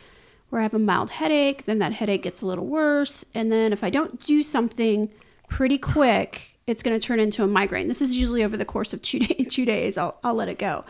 where 0.50 0.62
I 0.62 0.64
have 0.64 0.74
a 0.74 0.80
mild 0.80 1.10
headache, 1.10 1.66
then 1.66 1.80
that 1.80 1.94
headache 1.94 2.22
gets 2.22 2.42
a 2.42 2.46
little 2.46 2.66
worse, 2.68 3.26
and 3.34 3.52
then 3.52 3.74
if 3.74 3.84
I 3.84 3.90
don't 3.90 4.22
do 4.22 4.44
something 4.44 5.10
pretty 5.50 5.78
quick, 5.78 6.55
it's 6.68 6.82
going 6.82 7.00
to 7.00 7.06
turn 7.06 7.20
into 7.20 7.44
a 7.44 7.48
migraine. 7.48 7.88
This 7.88 8.02
is 8.02 8.16
usually 8.16 8.44
over 8.44 8.58
the 8.58 8.66
course 8.66 8.94
of 8.94 9.02
two, 9.02 9.20
day, 9.28 9.44
two 9.44 9.66
days. 9.66 9.98
I'll, 9.98 10.18
I'll 10.24 10.34
let 10.34 10.50
it 10.50 10.58
go. 10.58 10.84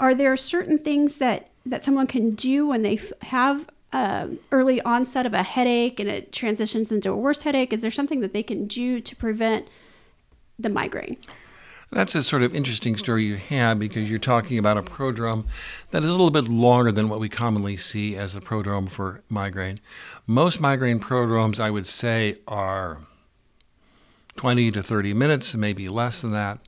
Are 0.00 0.14
there 0.14 0.36
certain 0.36 0.78
things 0.78 1.18
that, 1.18 1.50
that 1.66 1.84
someone 1.84 2.06
can 2.06 2.34
do 2.34 2.66
when 2.66 2.82
they 2.82 2.98
have 3.22 3.68
um, 3.92 4.38
early 4.52 4.80
onset 4.82 5.26
of 5.26 5.34
a 5.34 5.42
headache 5.42 5.98
and 5.98 6.08
it 6.08 6.32
transitions 6.32 6.92
into 6.92 7.10
a 7.10 7.16
worse 7.16 7.42
headache? 7.42 7.72
Is 7.72 7.82
there 7.82 7.90
something 7.90 8.20
that 8.20 8.32
they 8.32 8.42
can 8.42 8.66
do 8.66 9.00
to 9.00 9.16
prevent 9.16 9.68
the 10.58 10.68
migraine? 10.68 11.16
That's 11.90 12.14
a 12.14 12.22
sort 12.22 12.42
of 12.42 12.54
interesting 12.54 12.96
story 12.96 13.24
you 13.24 13.36
have 13.36 13.78
because 13.78 14.10
you're 14.10 14.18
talking 14.18 14.58
about 14.58 14.76
a 14.76 14.82
prodrome 14.82 15.46
that 15.90 16.02
is 16.02 16.08
a 16.08 16.12
little 16.12 16.30
bit 16.30 16.46
longer 16.46 16.92
than 16.92 17.08
what 17.08 17.18
we 17.18 17.30
commonly 17.30 17.78
see 17.78 18.14
as 18.14 18.36
a 18.36 18.42
prodrome 18.42 18.90
for 18.90 19.22
migraine. 19.30 19.80
Most 20.26 20.60
migraine 20.60 21.00
prodromes, 21.00 21.58
I 21.58 21.70
would 21.70 21.86
say, 21.86 22.36
are 22.46 22.98
20 24.38 24.70
to 24.70 24.82
30 24.82 25.14
minutes, 25.14 25.54
maybe 25.54 25.88
less 25.88 26.22
than 26.22 26.30
that. 26.30 26.60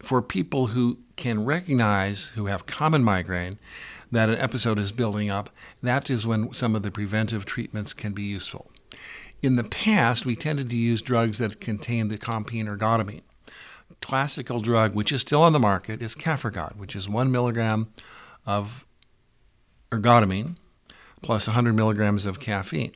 For 0.00 0.20
people 0.20 0.68
who 0.68 0.98
can 1.16 1.44
recognize, 1.44 2.28
who 2.28 2.46
have 2.46 2.66
common 2.66 3.02
migraine, 3.02 3.58
that 4.12 4.28
an 4.28 4.36
episode 4.36 4.78
is 4.78 4.92
building 4.92 5.30
up, 5.30 5.50
that 5.82 6.10
is 6.10 6.26
when 6.26 6.52
some 6.52 6.76
of 6.76 6.82
the 6.82 6.90
preventive 6.90 7.46
treatments 7.46 7.94
can 7.94 8.12
be 8.12 8.22
useful. 8.22 8.70
In 9.42 9.56
the 9.56 9.64
past, 9.64 10.26
we 10.26 10.36
tended 10.36 10.68
to 10.70 10.76
use 10.76 11.00
drugs 11.00 11.38
that 11.38 11.60
contain 11.60 12.08
the 12.08 12.18
compound 12.18 12.68
ergotamine. 12.68 13.22
classical 14.02 14.60
drug, 14.60 14.94
which 14.94 15.10
is 15.10 15.22
still 15.22 15.42
on 15.42 15.52
the 15.52 15.58
market, 15.58 16.00
is 16.02 16.14
Cafergot, 16.14 16.76
which 16.76 16.94
is 16.94 17.08
one 17.08 17.32
milligram 17.32 17.88
of 18.46 18.84
ergotamine 19.90 20.56
plus 21.22 21.46
100 21.48 21.74
milligrams 21.74 22.26
of 22.26 22.40
caffeine. 22.40 22.92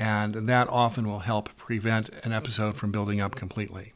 And 0.00 0.48
that 0.48 0.66
often 0.70 1.06
will 1.06 1.18
help 1.18 1.54
prevent 1.58 2.08
an 2.24 2.32
episode 2.32 2.74
from 2.74 2.90
building 2.90 3.20
up 3.20 3.36
completely. 3.36 3.92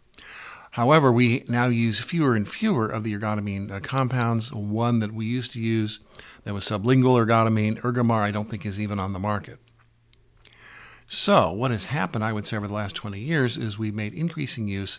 However, 0.73 1.11
we 1.11 1.44
now 1.49 1.68
use 1.68 1.99
fewer 1.99 2.34
and 2.34 2.46
fewer 2.46 2.87
of 2.87 3.04
the 3.04 3.16
ergotamine 3.16 3.73
uh, 3.73 3.80
compounds. 3.80 4.52
One 4.52 4.99
that 4.99 5.14
we 5.14 5.25
used 5.25 5.54
to 5.54 5.61
use 5.61 6.00
that 6.44 6.52
was 6.52 6.64
sublingual 6.64 7.25
ergotamine, 7.25 7.80
Ergomar, 7.80 8.20
I 8.20 8.32
don't 8.32 8.50
think 8.50 8.66
is 8.66 8.78
even 8.78 8.99
on 8.99 9.14
the 9.14 9.18
market. 9.18 9.58
So, 11.06 11.50
what 11.50 11.70
has 11.70 11.87
happened, 11.87 12.23
I 12.23 12.34
would 12.34 12.46
say, 12.46 12.58
over 12.58 12.68
the 12.68 12.75
last 12.75 12.96
20 12.96 13.18
years 13.18 13.56
is 13.56 13.78
we've 13.78 13.94
made 13.94 14.12
increasing 14.12 14.68
use 14.68 14.99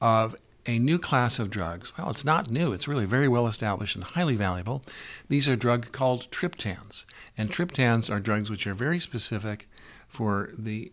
of 0.00 0.36
a 0.64 0.78
new 0.78 0.98
class 0.98 1.38
of 1.38 1.50
drugs. 1.50 1.92
Well, 1.98 2.08
it's 2.08 2.24
not 2.24 2.50
new, 2.50 2.72
it's 2.72 2.88
really 2.88 3.04
very 3.04 3.28
well 3.28 3.46
established 3.46 3.94
and 3.94 4.04
highly 4.04 4.36
valuable. 4.36 4.84
These 5.28 5.50
are 5.50 5.56
drugs 5.56 5.90
called 5.90 6.30
triptans. 6.30 7.04
And 7.36 7.50
triptans 7.50 8.10
are 8.10 8.20
drugs 8.20 8.50
which 8.50 8.66
are 8.66 8.74
very 8.74 8.98
specific 8.98 9.68
for 10.08 10.50
the 10.56 10.92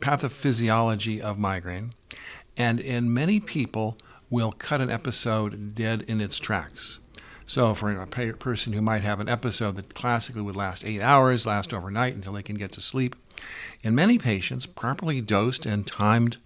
pathophysiology 0.00 1.20
of 1.20 1.38
migraine. 1.38 1.92
And 2.56 2.80
in 2.80 3.12
many 3.12 3.40
people, 3.40 3.96
will 4.32 4.50
cut 4.50 4.80
an 4.80 4.88
episode 4.88 5.74
dead 5.74 6.02
in 6.08 6.18
its 6.18 6.38
tracks. 6.38 6.98
So, 7.44 7.74
for 7.74 7.90
a 7.90 8.06
person 8.06 8.72
who 8.72 8.80
might 8.80 9.02
have 9.02 9.20
an 9.20 9.28
episode 9.28 9.76
that 9.76 9.94
classically 9.94 10.40
would 10.40 10.56
last 10.56 10.86
eight 10.86 11.02
hours, 11.02 11.44
last 11.44 11.74
overnight 11.74 12.14
until 12.14 12.32
they 12.32 12.42
can 12.42 12.56
get 12.56 12.72
to 12.72 12.80
sleep, 12.80 13.14
in 13.82 13.94
many 13.94 14.16
patients, 14.16 14.64
properly 14.64 15.20
dosed 15.20 15.66
and 15.66 15.86
timed 15.86 16.38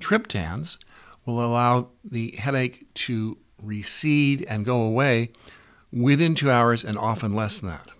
triptans 0.00 0.78
will 1.24 1.40
allow 1.40 1.90
the 2.02 2.34
headache 2.36 2.92
to 2.94 3.38
recede 3.62 4.44
and 4.48 4.64
go 4.64 4.82
away 4.82 5.30
within 5.92 6.34
two 6.34 6.50
hours 6.50 6.82
and 6.82 6.98
often 6.98 7.32
less 7.32 7.60
than 7.60 7.70
that. 7.70 7.90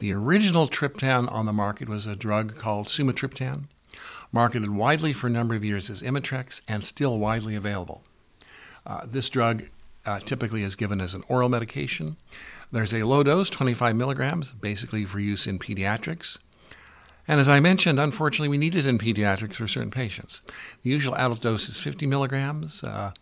The 0.00 0.14
original 0.14 0.66
triptan 0.66 1.30
on 1.30 1.44
the 1.44 1.52
market 1.52 1.86
was 1.86 2.06
a 2.06 2.16
drug 2.16 2.56
called 2.56 2.86
sumatriptan, 2.86 3.64
marketed 4.32 4.70
widely 4.70 5.12
for 5.12 5.26
a 5.26 5.30
number 5.30 5.54
of 5.54 5.62
years 5.62 5.90
as 5.90 6.00
Imitrex 6.00 6.62
and 6.66 6.86
still 6.86 7.18
widely 7.18 7.54
available. 7.54 8.02
Uh, 8.86 9.02
this 9.04 9.28
drug 9.28 9.64
uh, 10.06 10.18
typically 10.20 10.62
is 10.62 10.74
given 10.74 11.02
as 11.02 11.12
an 11.12 11.22
oral 11.28 11.50
medication. 11.50 12.16
There's 12.72 12.94
a 12.94 13.02
low 13.02 13.22
dose, 13.22 13.50
25 13.50 13.94
milligrams, 13.94 14.52
basically 14.52 15.04
for 15.04 15.20
use 15.20 15.46
in 15.46 15.58
pediatrics. 15.58 16.38
And 17.28 17.38
as 17.38 17.50
I 17.50 17.60
mentioned, 17.60 18.00
unfortunately, 18.00 18.48
we 18.48 18.56
need 18.56 18.74
it 18.74 18.86
in 18.86 18.96
pediatrics 18.96 19.56
for 19.56 19.68
certain 19.68 19.90
patients. 19.90 20.40
The 20.82 20.88
usual 20.88 21.14
adult 21.16 21.42
dose 21.42 21.68
is 21.68 21.76
50 21.76 22.06
milligrams. 22.06 22.82
Uh, 22.82 23.12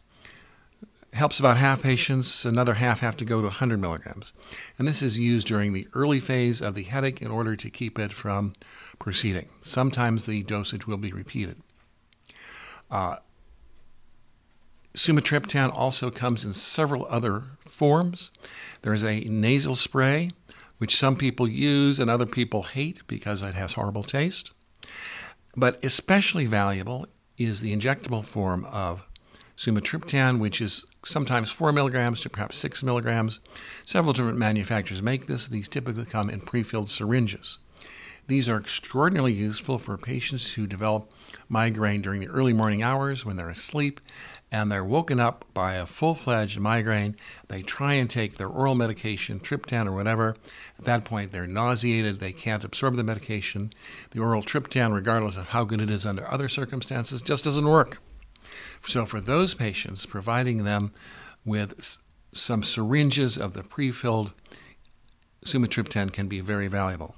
helps 1.12 1.40
about 1.40 1.56
half 1.56 1.82
patients, 1.82 2.44
another 2.44 2.74
half 2.74 3.00
have 3.00 3.16
to 3.16 3.24
go 3.24 3.40
to 3.40 3.46
100 3.46 3.80
milligrams. 3.80 4.32
And 4.78 4.86
this 4.86 5.02
is 5.02 5.18
used 5.18 5.46
during 5.46 5.72
the 5.72 5.88
early 5.94 6.20
phase 6.20 6.60
of 6.60 6.74
the 6.74 6.82
headache 6.82 7.22
in 7.22 7.30
order 7.30 7.56
to 7.56 7.70
keep 7.70 7.98
it 7.98 8.12
from 8.12 8.52
proceeding. 8.98 9.48
Sometimes 9.60 10.26
the 10.26 10.42
dosage 10.42 10.86
will 10.86 10.96
be 10.96 11.10
repeated. 11.10 11.62
Uh, 12.90 13.16
sumatriptan 14.94 15.72
also 15.72 16.10
comes 16.10 16.44
in 16.44 16.52
several 16.52 17.06
other 17.08 17.44
forms. 17.68 18.30
There 18.82 18.94
is 18.94 19.04
a 19.04 19.20
nasal 19.20 19.76
spray 19.76 20.32
which 20.78 20.96
some 20.96 21.16
people 21.16 21.48
use 21.48 21.98
and 21.98 22.08
other 22.08 22.26
people 22.26 22.62
hate 22.62 23.02
because 23.06 23.42
it 23.42 23.54
has 23.54 23.72
horrible 23.72 24.04
taste. 24.04 24.52
But 25.56 25.84
especially 25.84 26.46
valuable 26.46 27.06
is 27.36 27.60
the 27.60 27.76
injectable 27.76 28.24
form 28.24 28.64
of 28.66 29.04
sumatriptan, 29.58 30.38
which 30.38 30.60
is 30.60 30.84
sometimes 31.04 31.50
4 31.50 31.72
milligrams 31.72 32.20
to 32.20 32.30
perhaps 32.30 32.58
6 32.58 32.82
milligrams. 32.82 33.40
Several 33.84 34.12
different 34.12 34.38
manufacturers 34.38 35.02
make 35.02 35.26
this. 35.26 35.48
These 35.48 35.68
typically 35.68 36.04
come 36.04 36.30
in 36.30 36.40
pre-filled 36.40 36.90
syringes. 36.90 37.58
These 38.28 38.48
are 38.48 38.58
extraordinarily 38.58 39.32
useful 39.32 39.78
for 39.78 39.96
patients 39.96 40.52
who 40.52 40.66
develop 40.66 41.10
migraine 41.48 42.02
during 42.02 42.20
the 42.20 42.28
early 42.28 42.52
morning 42.52 42.82
hours 42.82 43.24
when 43.24 43.36
they're 43.36 43.48
asleep 43.48 44.00
and 44.52 44.70
they're 44.70 44.84
woken 44.84 45.18
up 45.18 45.44
by 45.52 45.74
a 45.74 45.86
full 45.86 46.14
fledged 46.14 46.60
migraine. 46.60 47.16
They 47.48 47.62
try 47.62 47.94
and 47.94 48.08
take 48.08 48.36
their 48.36 48.48
oral 48.48 48.74
medication, 48.74 49.40
triptan 49.40 49.86
or 49.86 49.92
whatever. 49.92 50.36
At 50.78 50.84
that 50.84 51.04
point, 51.04 51.32
they're 51.32 51.46
nauseated. 51.46 52.20
They 52.20 52.32
can't 52.32 52.64
absorb 52.64 52.96
the 52.96 53.04
medication. 53.04 53.72
The 54.10 54.20
oral 54.20 54.42
triptan, 54.42 54.94
regardless 54.94 55.36
of 55.36 55.48
how 55.48 55.64
good 55.64 55.80
it 55.80 55.90
is 55.90 56.06
under 56.06 56.30
other 56.30 56.48
circumstances, 56.48 57.22
just 57.22 57.44
doesn't 57.44 57.68
work. 57.68 57.98
So, 58.86 59.04
for 59.04 59.20
those 59.20 59.54
patients, 59.54 60.06
providing 60.06 60.64
them 60.64 60.92
with 61.44 61.98
some 62.32 62.62
syringes 62.62 63.36
of 63.36 63.54
the 63.54 63.62
pre 63.62 63.90
filled 63.90 64.32
sumatriptan 65.44 66.12
can 66.12 66.28
be 66.28 66.40
very 66.40 66.68
valuable. 66.68 67.14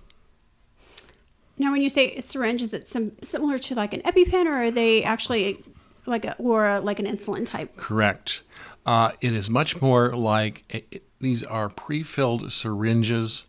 Now, 1.59 1.73
when 1.73 1.83
you 1.83 1.90
say 1.90 2.19
syringe, 2.21 2.62
is 2.62 2.73
it 2.73 2.88
some, 2.88 3.12
similar 3.23 3.59
to 3.59 3.75
like 3.75 3.93
an 3.93 4.00
EpiPen, 4.02 4.47
or 4.47 4.64
are 4.64 4.71
they 4.71 5.02
actually 5.05 5.62
like 6.07 6.25
a, 6.25 6.35
or 6.37 6.81
like 6.81 6.99
an 6.99 7.07
insulin 7.07 7.47
type. 7.47 7.76
Correct. 7.76 8.43
Uh, 8.85 9.12
it 9.21 9.35
is 9.35 9.50
much 9.50 9.81
more 9.81 10.14
like 10.14 10.64
it, 10.69 11.02
these 11.21 11.43
are 11.45 11.69
pre-filled 11.69 12.52
syringes, 12.52 13.47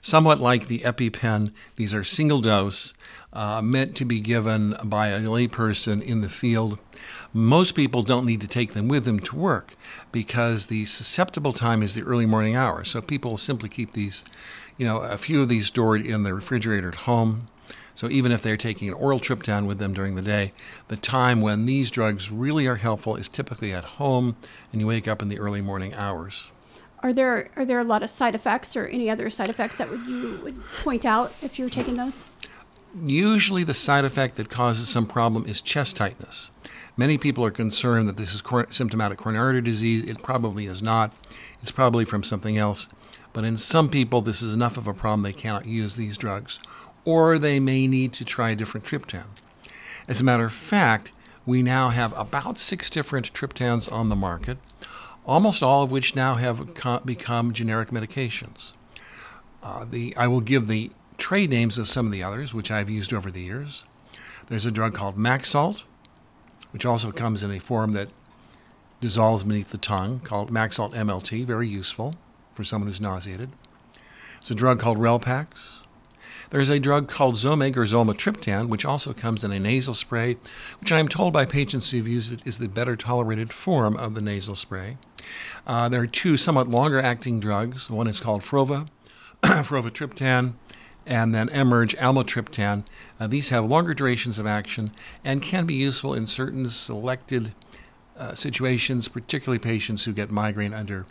somewhat 0.00 0.40
like 0.40 0.66
the 0.66 0.80
EpiPen. 0.80 1.52
These 1.76 1.94
are 1.94 2.04
single 2.04 2.40
dose, 2.40 2.94
uh, 3.34 3.60
meant 3.60 3.96
to 3.96 4.04
be 4.04 4.20
given 4.20 4.76
by 4.84 5.08
a 5.08 5.20
layperson 5.20 6.00
in 6.00 6.20
the 6.20 6.28
field. 6.28 6.78
Most 7.32 7.72
people 7.72 8.02
don't 8.02 8.26
need 8.26 8.40
to 8.40 8.48
take 8.48 8.72
them 8.72 8.88
with 8.88 9.04
them 9.04 9.18
to 9.20 9.36
work 9.36 9.74
because 10.12 10.66
the 10.66 10.84
susceptible 10.84 11.52
time 11.52 11.82
is 11.82 11.94
the 11.94 12.02
early 12.02 12.26
morning 12.26 12.54
hours. 12.54 12.90
So 12.90 13.00
people 13.02 13.36
simply 13.36 13.68
keep 13.68 13.90
these, 13.90 14.24
you 14.78 14.86
know, 14.86 14.98
a 14.98 15.18
few 15.18 15.42
of 15.42 15.48
these 15.48 15.66
stored 15.66 16.06
in 16.06 16.22
the 16.22 16.32
refrigerator 16.32 16.88
at 16.88 16.94
home. 16.94 17.48
So 17.96 18.08
even 18.08 18.32
if 18.32 18.42
they're 18.42 18.56
taking 18.56 18.88
an 18.88 18.94
oral 18.94 19.20
triptan 19.20 19.66
with 19.66 19.78
them 19.78 19.94
during 19.94 20.14
the 20.14 20.22
day, 20.22 20.52
the 20.88 20.96
time 20.96 21.40
when 21.40 21.66
these 21.66 21.90
drugs 21.90 22.30
really 22.30 22.66
are 22.66 22.76
helpful 22.76 23.16
is 23.16 23.28
typically 23.28 23.72
at 23.72 23.84
home 23.84 24.36
and 24.72 24.80
you 24.80 24.86
wake 24.86 25.06
up 25.06 25.22
in 25.22 25.28
the 25.28 25.38
early 25.38 25.60
morning 25.60 25.94
hours. 25.94 26.50
Are 27.04 27.12
there 27.12 27.50
are 27.54 27.66
there 27.66 27.78
a 27.78 27.84
lot 27.84 28.02
of 28.02 28.08
side 28.08 28.34
effects 28.34 28.74
or 28.76 28.86
any 28.86 29.10
other 29.10 29.28
side 29.28 29.50
effects 29.50 29.76
that 29.76 29.90
would 29.90 30.06
you 30.06 30.40
would 30.42 30.64
point 30.82 31.04
out 31.04 31.34
if 31.42 31.58
you're 31.58 31.68
taking 31.68 31.96
those? 31.96 32.28
Usually 33.02 33.64
the 33.64 33.74
side 33.74 34.04
effect 34.04 34.36
that 34.36 34.50
causes 34.50 34.88
some 34.88 35.06
problem 35.06 35.46
is 35.46 35.60
chest 35.60 35.96
tightness. 35.96 36.50
Many 36.96 37.18
people 37.18 37.44
are 37.44 37.50
concerned 37.50 38.08
that 38.08 38.16
this 38.16 38.34
is 38.34 38.42
symptomatic 38.70 39.18
coronary 39.18 39.46
artery 39.46 39.62
disease. 39.62 40.04
It 40.04 40.22
probably 40.22 40.66
is 40.66 40.80
not. 40.80 41.12
It's 41.60 41.72
probably 41.72 42.04
from 42.04 42.22
something 42.22 42.56
else. 42.56 42.88
But 43.32 43.44
in 43.44 43.56
some 43.56 43.88
people, 43.88 44.20
this 44.20 44.42
is 44.42 44.54
enough 44.54 44.76
of 44.76 44.86
a 44.86 44.94
problem 44.94 45.22
they 45.22 45.32
cannot 45.32 45.66
use 45.66 45.96
these 45.96 46.16
drugs 46.16 46.60
or 47.04 47.38
they 47.38 47.60
may 47.60 47.86
need 47.86 48.12
to 48.14 48.24
try 48.24 48.50
a 48.50 48.56
different 48.56 48.86
triptan. 48.86 49.26
As 50.08 50.20
a 50.20 50.24
matter 50.24 50.44
of 50.44 50.52
fact, 50.52 51.12
we 51.46 51.62
now 51.62 51.90
have 51.90 52.16
about 52.16 52.58
six 52.58 52.88
different 52.88 53.32
triptans 53.32 53.90
on 53.90 54.08
the 54.08 54.16
market, 54.16 54.58
almost 55.26 55.62
all 55.62 55.82
of 55.82 55.90
which 55.90 56.16
now 56.16 56.36
have 56.36 56.74
become 57.04 57.52
generic 57.52 57.90
medications. 57.90 58.72
Uh, 59.62 59.84
the, 59.90 60.14
I 60.16 60.26
will 60.28 60.40
give 60.40 60.68
the 60.68 60.90
trade 61.18 61.50
names 61.50 61.78
of 61.78 61.88
some 61.88 62.06
of 62.06 62.12
the 62.12 62.22
others, 62.22 62.52
which 62.52 62.70
I've 62.70 62.90
used 62.90 63.12
over 63.12 63.30
the 63.30 63.42
years. 63.42 63.84
There's 64.46 64.66
a 64.66 64.70
drug 64.70 64.94
called 64.94 65.16
Maxalt, 65.16 65.82
which 66.72 66.84
also 66.84 67.12
comes 67.12 67.42
in 67.42 67.50
a 67.50 67.58
form 67.58 67.92
that 67.92 68.08
dissolves 69.00 69.44
beneath 69.44 69.70
the 69.70 69.78
tongue, 69.78 70.20
called 70.20 70.50
Maxalt 70.50 70.94
MLT, 70.94 71.44
very 71.44 71.68
useful 71.68 72.16
for 72.54 72.64
someone 72.64 72.88
who's 72.88 73.00
nauseated. 73.00 73.50
It's 74.38 74.50
a 74.50 74.54
drug 74.54 74.80
called 74.80 74.98
Relpax, 74.98 75.84
there's 76.54 76.70
a 76.70 76.78
drug 76.78 77.08
called 77.08 77.34
Zomig 77.34 77.76
or 77.76 77.84
Zolmitriptan, 77.84 78.68
which 78.68 78.84
also 78.84 79.12
comes 79.12 79.42
in 79.42 79.50
a 79.50 79.58
nasal 79.58 79.92
spray, 79.92 80.36
which 80.80 80.92
I 80.92 81.00
am 81.00 81.08
told 81.08 81.32
by 81.32 81.46
patients 81.46 81.90
who've 81.90 82.06
used 82.06 82.32
it 82.32 82.46
is 82.46 82.58
the 82.58 82.68
better 82.68 82.94
tolerated 82.94 83.52
form 83.52 83.96
of 83.96 84.14
the 84.14 84.20
nasal 84.20 84.54
spray. 84.54 84.96
Uh, 85.66 85.88
there 85.88 86.02
are 86.02 86.06
two 86.06 86.36
somewhat 86.36 86.68
longer 86.68 87.00
acting 87.00 87.40
drugs. 87.40 87.90
One 87.90 88.06
is 88.06 88.20
called 88.20 88.42
Frova, 88.42 88.88
Frovatriptan, 89.42 90.52
and 91.06 91.34
then 91.34 91.48
Amerge 91.50 91.96
Almotriptan. 91.96 92.84
Uh, 93.20 93.26
these 93.26 93.50
have 93.50 93.64
longer 93.64 93.94
durations 93.94 94.38
of 94.38 94.46
action 94.46 94.90
and 95.24 95.42
can 95.42 95.66
be 95.66 95.74
useful 95.74 96.14
in 96.14 96.26
certain 96.26 96.68
selected 96.70 97.52
uh, 98.16 98.34
situations, 98.34 99.08
particularly 99.08 99.58
patients 99.58 100.04
who 100.04 100.12
get 100.12 100.30
migraine 100.30 100.74
under 100.74 101.06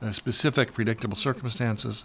uh, 0.00 0.10
specific 0.10 0.74
predictable 0.74 1.16
circumstances 1.16 2.04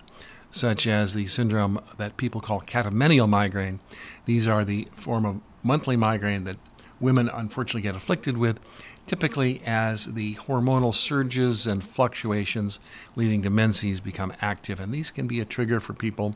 such 0.51 0.87
as 0.87 1.13
the 1.13 1.27
syndrome 1.27 1.79
that 1.97 2.17
people 2.17 2.41
call 2.41 2.61
catamenial 2.61 3.27
migraine. 3.27 3.79
These 4.25 4.47
are 4.47 4.63
the 4.63 4.87
form 4.95 5.25
of 5.25 5.41
monthly 5.63 5.97
migraine 5.97 6.45
that 6.45 6.57
women 6.99 7.29
unfortunately 7.29 7.81
get 7.81 7.95
afflicted 7.95 8.37
with, 8.37 8.59
typically 9.07 9.61
as 9.65 10.05
the 10.13 10.35
hormonal 10.35 10.93
surges 10.93 11.65
and 11.65 11.83
fluctuations 11.83 12.79
leading 13.15 13.41
to 13.41 13.49
menses 13.49 13.99
become 13.99 14.33
active. 14.41 14.79
And 14.79 14.93
these 14.93 15.09
can 15.09 15.27
be 15.27 15.39
a 15.39 15.45
trigger 15.45 15.79
for 15.79 15.93
people. 15.93 16.35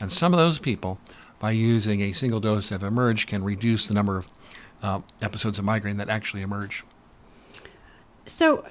And 0.00 0.12
some 0.12 0.34
of 0.34 0.38
those 0.38 0.58
people, 0.58 0.98
by 1.38 1.52
using 1.52 2.02
a 2.02 2.12
single 2.12 2.40
dose 2.40 2.70
of 2.70 2.82
Amerge, 2.82 3.26
can 3.26 3.42
reduce 3.42 3.86
the 3.86 3.94
number 3.94 4.18
of 4.18 4.28
uh, 4.82 5.00
episodes 5.22 5.58
of 5.58 5.64
migraine 5.64 5.96
that 5.96 6.08
actually 6.08 6.42
emerge. 6.42 6.84
So, 8.26 8.66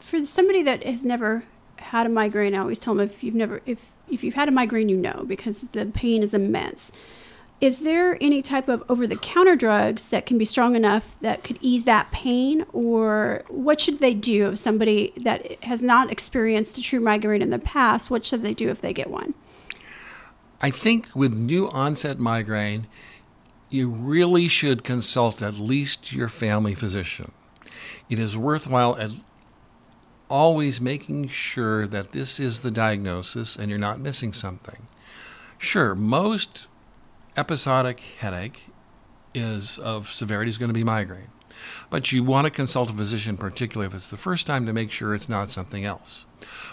for 0.00 0.24
somebody 0.24 0.62
that 0.62 0.84
has 0.84 1.04
never 1.04 1.44
had 1.76 2.06
a 2.06 2.08
migraine, 2.08 2.54
I 2.54 2.58
always 2.58 2.78
tell 2.78 2.94
them 2.94 3.08
if 3.08 3.22
you've 3.22 3.34
never 3.34 3.60
if 3.66 3.78
if 4.08 4.24
you've 4.24 4.34
had 4.34 4.48
a 4.48 4.52
migraine, 4.52 4.88
you 4.88 4.96
know 4.96 5.24
because 5.26 5.62
the 5.72 5.86
pain 5.86 6.22
is 6.22 6.32
immense. 6.32 6.90
Is 7.58 7.78
there 7.78 8.18
any 8.20 8.42
type 8.42 8.68
of 8.68 8.84
over 8.88 9.06
the 9.06 9.16
counter 9.16 9.56
drugs 9.56 10.10
that 10.10 10.26
can 10.26 10.36
be 10.36 10.44
strong 10.44 10.76
enough 10.76 11.16
that 11.22 11.42
could 11.42 11.58
ease 11.62 11.86
that 11.86 12.10
pain? 12.12 12.66
Or 12.72 13.44
what 13.48 13.80
should 13.80 13.98
they 13.98 14.12
do 14.12 14.50
if 14.50 14.58
somebody 14.58 15.14
that 15.16 15.62
has 15.64 15.80
not 15.80 16.12
experienced 16.12 16.76
a 16.76 16.82
true 16.82 17.00
migraine 17.00 17.40
in 17.40 17.48
the 17.48 17.58
past? 17.58 18.10
What 18.10 18.26
should 18.26 18.42
they 18.42 18.52
do 18.52 18.68
if 18.68 18.82
they 18.82 18.92
get 18.92 19.08
one? 19.08 19.32
I 20.60 20.70
think 20.70 21.08
with 21.14 21.34
new 21.34 21.68
onset 21.70 22.18
migraine, 22.18 22.86
you 23.70 23.88
really 23.88 24.48
should 24.48 24.84
consult 24.84 25.40
at 25.40 25.54
least 25.54 26.12
your 26.12 26.28
family 26.28 26.74
physician. 26.74 27.32
It 28.10 28.18
is 28.18 28.36
worthwhile 28.36 28.96
at 28.96 29.10
always 30.28 30.80
making 30.80 31.28
sure 31.28 31.86
that 31.86 32.12
this 32.12 32.38
is 32.38 32.60
the 32.60 32.70
diagnosis 32.70 33.56
and 33.56 33.70
you're 33.70 33.78
not 33.78 34.00
missing 34.00 34.32
something. 34.32 34.86
Sure, 35.58 35.94
most 35.94 36.66
episodic 37.36 38.00
headache 38.18 38.66
is 39.34 39.78
of 39.78 40.12
severity 40.12 40.48
is 40.48 40.58
going 40.58 40.70
to 40.70 40.74
be 40.74 40.84
migraine. 40.84 41.28
But 41.90 42.12
you 42.12 42.22
want 42.22 42.46
to 42.46 42.50
consult 42.50 42.90
a 42.90 42.92
physician, 42.92 43.36
particularly 43.36 43.86
if 43.86 43.94
it's 43.94 44.08
the 44.08 44.16
first 44.16 44.46
time, 44.46 44.66
to 44.66 44.72
make 44.72 44.90
sure 44.90 45.14
it's 45.14 45.28
not 45.28 45.50
something 45.50 45.84
else. 45.84 46.26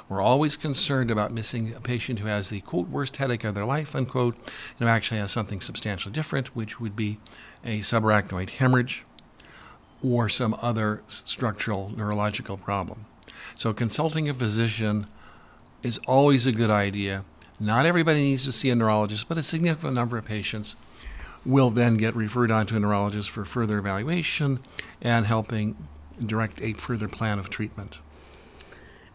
We're 0.09 0.21
always 0.21 0.57
concerned 0.57 1.09
about 1.09 1.31
missing 1.31 1.73
a 1.73 1.79
patient 1.79 2.19
who 2.19 2.27
has 2.27 2.49
the 2.49 2.61
quote 2.61 2.89
worst 2.89 3.17
headache 3.17 3.43
of 3.43 3.55
their 3.55 3.65
life, 3.65 3.95
unquote, 3.95 4.35
and 4.35 4.79
who 4.79 4.87
actually 4.87 5.19
has 5.19 5.31
something 5.31 5.61
substantially 5.61 6.13
different, 6.13 6.55
which 6.55 6.79
would 6.79 6.95
be 6.95 7.19
a 7.63 7.79
subarachnoid 7.79 8.51
hemorrhage 8.51 9.05
or 10.03 10.27
some 10.27 10.55
other 10.61 11.01
structural 11.07 11.91
neurological 11.95 12.57
problem. 12.57 13.05
So 13.55 13.73
consulting 13.73 14.29
a 14.29 14.33
physician 14.33 15.07
is 15.81 15.97
always 15.99 16.45
a 16.45 16.51
good 16.51 16.69
idea 16.69 17.23
not 17.59 17.85
everybody 17.85 18.21
needs 18.21 18.45
to 18.45 18.51
see 18.51 18.69
a 18.69 18.75
neurologist, 18.75 19.27
but 19.27 19.37
a 19.37 19.43
significant 19.43 19.93
number 19.93 20.17
of 20.17 20.25
patients 20.25 20.75
will 21.45 21.69
then 21.69 21.97
get 21.97 22.15
referred 22.15 22.51
on 22.51 22.65
to 22.67 22.75
a 22.75 22.79
neurologist 22.79 23.29
for 23.29 23.45
further 23.45 23.77
evaluation 23.77 24.59
and 25.01 25.25
helping 25.25 25.75
direct 26.25 26.61
a 26.61 26.73
further 26.73 27.07
plan 27.07 27.39
of 27.39 27.49
treatment. 27.49 27.97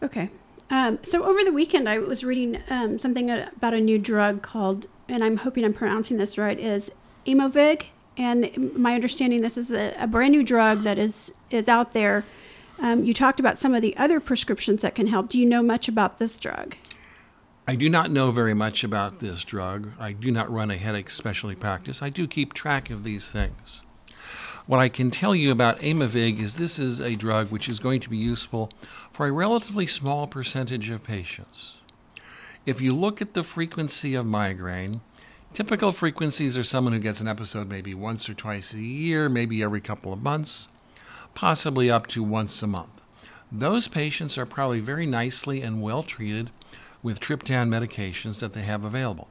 Okay. 0.03 0.29
Um, 0.69 0.99
so 1.01 1.23
over 1.25 1.43
the 1.43 1.51
weekend, 1.51 1.89
I 1.89 1.97
was 1.97 2.23
reading 2.23 2.61
um, 2.69 2.99
something 2.99 3.29
about 3.29 3.73
a 3.73 3.81
new 3.81 3.97
drug 3.97 4.41
called, 4.41 4.85
and 5.07 5.23
I'm 5.23 5.37
hoping 5.37 5.65
I'm 5.65 5.73
pronouncing 5.73 6.17
this 6.17 6.37
right, 6.37 6.59
is 6.59 6.91
Aimovig. 7.25 7.85
And 8.17 8.75
my 8.75 8.93
understanding, 8.95 9.41
this 9.41 9.57
is 9.57 9.71
a, 9.71 9.95
a 9.97 10.05
brand 10.05 10.31
new 10.31 10.43
drug 10.43 10.83
that 10.83 10.97
is 10.97 11.31
is 11.49 11.67
out 11.67 11.93
there. 11.93 12.25
Um, 12.79 13.03
you 13.03 13.13
talked 13.13 13.39
about 13.39 13.57
some 13.57 13.73
of 13.73 13.81
the 13.81 13.95
other 13.97 14.19
prescriptions 14.19 14.81
that 14.81 14.93
can 14.93 15.07
help. 15.07 15.29
Do 15.29 15.39
you 15.39 15.45
know 15.45 15.63
much 15.63 15.87
about 15.87 16.19
this 16.19 16.37
drug? 16.37 16.75
I 17.69 17.75
do 17.75 17.87
not 17.87 18.09
know 18.09 18.31
very 18.31 18.55
much 18.55 18.83
about 18.83 19.19
this 19.19 19.43
drug. 19.43 19.91
I 19.99 20.11
do 20.11 20.31
not 20.31 20.51
run 20.51 20.71
a 20.71 20.75
headache 20.75 21.11
specialty 21.11 21.55
practice. 21.55 22.01
I 22.01 22.09
do 22.09 22.27
keep 22.27 22.51
track 22.51 22.89
of 22.89 23.03
these 23.03 23.31
things. 23.31 23.83
What 24.65 24.79
I 24.79 24.89
can 24.89 25.11
tell 25.11 25.35
you 25.35 25.51
about 25.51 25.77
Aimovig 25.77 26.39
is 26.39 26.55
this 26.55 26.79
is 26.79 26.99
a 26.99 27.13
drug 27.13 27.51
which 27.51 27.69
is 27.69 27.77
going 27.77 27.99
to 27.99 28.09
be 28.09 28.17
useful 28.17 28.71
for 29.11 29.27
a 29.27 29.31
relatively 29.31 29.85
small 29.85 30.25
percentage 30.25 30.89
of 30.89 31.03
patients. 31.03 31.77
If 32.65 32.81
you 32.81 32.91
look 32.91 33.21
at 33.21 33.35
the 33.35 33.43
frequency 33.43 34.15
of 34.15 34.25
migraine, 34.25 35.01
typical 35.53 35.91
frequencies 35.91 36.57
are 36.57 36.63
someone 36.63 36.93
who 36.93 36.99
gets 36.99 37.21
an 37.21 37.27
episode 37.27 37.69
maybe 37.69 37.93
once 37.93 38.27
or 38.27 38.33
twice 38.33 38.73
a 38.73 38.79
year, 38.79 39.29
maybe 39.29 39.61
every 39.61 39.79
couple 39.79 40.11
of 40.11 40.23
months, 40.23 40.69
possibly 41.35 41.91
up 41.91 42.07
to 42.07 42.23
once 42.23 42.63
a 42.63 42.67
month. 42.67 43.03
Those 43.51 43.87
patients 43.87 44.39
are 44.39 44.47
probably 44.47 44.79
very 44.79 45.05
nicely 45.05 45.61
and 45.61 45.83
well 45.83 46.01
treated 46.01 46.49
with 47.01 47.19
triptan 47.19 47.69
medications 47.69 48.39
that 48.39 48.53
they 48.53 48.61
have 48.61 48.83
available. 48.83 49.27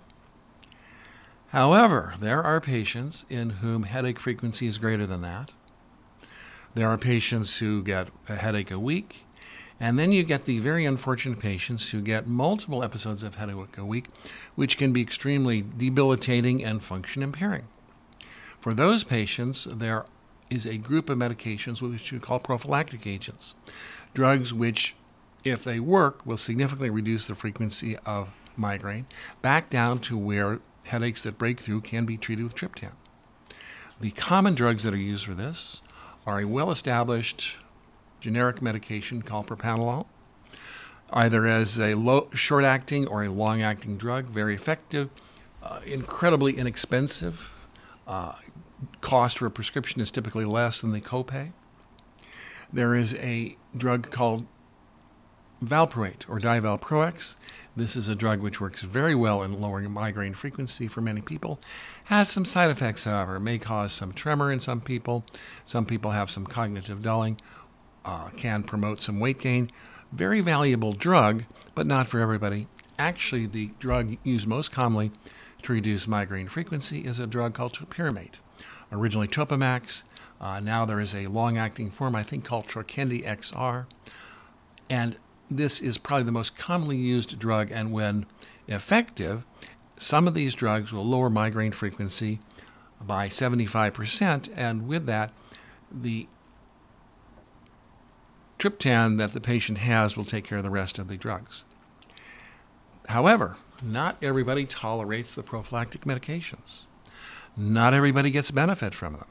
However, 1.49 2.15
there 2.21 2.43
are 2.43 2.61
patients 2.61 3.25
in 3.31 3.51
whom 3.51 3.85
headache 3.85 4.19
frequency 4.19 4.67
is 4.67 4.79
greater 4.79 5.07
than 5.07 5.23
that. 5.23 5.51
There 6.75 6.89
are 6.89 6.99
patients 6.99 7.57
who 7.57 7.83
get 7.83 8.09
a 8.29 8.37
headache 8.37 8.71
a 8.71 8.79
week, 8.79 9.25
and 9.81 9.99
then 9.99 10.13
you 10.13 10.25
get 10.25 10.45
the 10.45 10.59
very 10.59 10.85
unfortunate 10.85 11.39
patients 11.39 11.91
who 11.91 12.01
get 12.03 12.27
multiple 12.27 12.85
episodes 12.85 13.23
of 13.23 13.37
headache 13.37 13.79
a 13.79 13.85
week, 13.85 14.07
which 14.57 14.77
can 14.77 14.93
be 14.93 15.01
extremely 15.01 15.63
debilitating 15.63 16.63
and 16.63 16.83
function 16.83 17.23
impairing. 17.23 17.67
For 18.61 18.75
those 18.75 19.05
patients, 19.05 19.67
there 19.71 20.05
is 20.51 20.67
a 20.67 20.79
group 20.79 21.09
of 21.09 21.19
medications 21.19 21.81
which 21.81 22.13
we 22.13 22.19
call 22.19 22.41
prophylactic 22.41 23.07
agents, 23.07 23.55
drugs 24.15 24.53
which 24.53 24.95
if 25.44 25.64
they 25.64 25.81
work, 25.81 26.24
will 26.27 26.37
significantly 26.37 26.90
reduce 26.90 27.27
the 27.27 27.35
frequency 27.35 27.96
of 28.05 28.31
migraine 28.57 29.07
back 29.40 29.70
down 29.70 30.01
to 30.01 30.18
where 30.18 30.61
headaches 30.85 31.22
that 31.22 31.38
break 31.38 31.61
through 31.61 31.81
can 31.81 32.05
be 32.05 32.16
treated 32.16 32.42
with 32.42 32.55
triptan. 32.55 32.92
The 34.01 34.11
common 34.12 34.55
drugs 34.55 34.85
that 34.85 34.94
are 34.94 34.96
used 34.96 35.27
for 35.27 35.35
this 35.35 35.83
are 36.27 36.40
a 36.40 36.44
well 36.44 36.70
established 36.70 37.57
generic 38.20 38.61
medication 38.61 39.22
called 39.22 39.46
propranolol, 39.46 40.07
either 41.12 41.46
as 41.46 41.79
a 41.79 41.94
short 42.35 42.64
acting 42.64 43.07
or 43.07 43.24
a 43.24 43.31
long 43.31 43.62
acting 43.62 43.96
drug, 43.96 44.27
very 44.27 44.55
effective, 44.55 45.11
uh, 45.62 45.81
incredibly 45.87 46.57
inexpensive. 46.57 47.53
Uh, 48.07 48.35
cost 49.01 49.38
for 49.38 49.46
a 49.46 49.51
prescription 49.51 50.01
is 50.01 50.11
typically 50.11 50.44
less 50.44 50.81
than 50.81 50.92
the 50.92 51.01
copay. 51.01 51.53
There 52.72 52.94
is 52.94 53.14
a 53.14 53.57
drug 53.77 54.11
called 54.11 54.46
valproate 55.62 56.29
or 56.29 56.38
divalproex. 56.38 57.37
This 57.77 57.97
is 57.97 58.09
a 58.09 58.14
drug 58.14 58.40
which 58.40 58.61
works 58.61 58.83
very 58.83 59.14
well 59.14 59.42
in 59.42 59.57
lowering 59.57 59.90
migraine 59.90 60.35
frequency 60.35 60.88
for 60.88 61.01
many 61.01 61.21
people. 61.21 61.61
Has 62.05 62.29
some 62.29 62.44
side 62.44 62.71
effects, 62.71 63.05
however. 63.05 63.37
It 63.37 63.40
may 63.40 63.59
cause 63.59 63.92
some 63.92 64.12
tremor 64.12 64.51
in 64.51 64.61
some 64.61 64.81
people. 64.81 65.25
Some 65.64 65.87
people 65.87 66.12
have 66.12 66.31
some 66.31 66.47
cognitive 66.47 67.03
dulling. 67.03 67.40
Uh, 68.05 68.31
can 68.37 68.62
promote 68.62 69.03
some 69.03 69.21
weight 69.21 69.38
gain. 69.38 69.71
Very 70.12 70.40
valuable 70.40 70.92
drug, 70.92 71.44
but 71.75 71.87
not 71.87 72.09
for 72.09 72.21
everybody. 72.21 72.66
Actually, 72.99 73.47
the 73.47 73.71
drug 73.79 74.16
used 74.25 74.47
most 74.47 74.73
commonly 74.73 75.12
to 75.62 75.73
reduce 75.73 76.09
migraine 76.09 76.49
frequency 76.49 77.01
is 77.01 77.18
a 77.18 77.27
drug 77.27 77.55
called 77.55 77.75
topiramate. 77.75 78.35
Originally 78.90 79.29
Topamax. 79.29 80.05
Uh, 80.40 80.61
now 80.61 80.85
there 80.85 81.01
is 81.01 81.14
a 81.14 81.27
long-acting 81.27 81.90
form, 81.90 82.14
I 82.14 82.23
think, 82.23 82.44
called 82.44 82.66
Trokendi 82.66 83.25
XR. 83.25 83.87
And 84.88 85.16
this 85.51 85.81
is 85.81 85.99
probably 85.99 86.25
the 86.25 86.33
most 86.33 86.57
commonly 86.57 86.97
used 86.97 87.39
drug, 87.39 87.71
and 87.71 87.93
when 87.93 88.27
effective, 88.67 89.45
some 89.97 90.29
of 90.29 90.35
these 90.35 90.55
drugs 90.55 90.93
will 90.93 91.05
lower 91.05 91.31
migraine 91.31 91.73
frequency 91.73 92.41
by 93.01 93.29
75%, 93.29 94.49
and 94.55 94.89
with 94.89 95.07
that, 95.07 95.33
the 95.91 96.27
triptan 98.59 99.19
that 99.19 99.33
the 99.33 99.41
patient 99.41 99.79
has 99.79 100.17
will 100.17 100.25
take 100.25 100.45
care 100.45 100.59
of 100.59 100.65
the 100.65 100.71
rest 100.71 100.99
of 100.99 101.09
the 101.09 101.17
drugs. 101.17 101.65
However, 103.09 103.57
not 103.83 104.17
everybody 104.21 104.67
tolerates 104.67 105.35
the 105.35 105.43
prophylactic 105.43 106.03
medications. 106.03 106.81
Not 107.57 107.95
everybody 107.95 108.31
gets 108.31 108.51
benefit 108.51 108.95
from 108.95 109.15
them. 109.15 109.27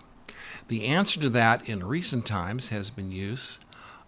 The 0.67 0.85
answer 0.85 1.19
to 1.21 1.29
that 1.29 1.67
in 1.67 1.85
recent 1.85 2.25
times 2.25 2.69
has 2.69 2.89
been 2.89 3.11
use 3.11 3.59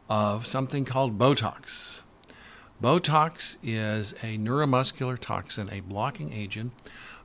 of 0.10 0.48
something 0.48 0.86
called 0.86 1.18
Botox. 1.18 2.02
Botox 2.82 3.58
is 3.62 4.14
a 4.24 4.38
neuromuscular 4.38 5.20
toxin, 5.20 5.70
a 5.72 5.82
blocking 5.82 6.34
agent. 6.34 6.72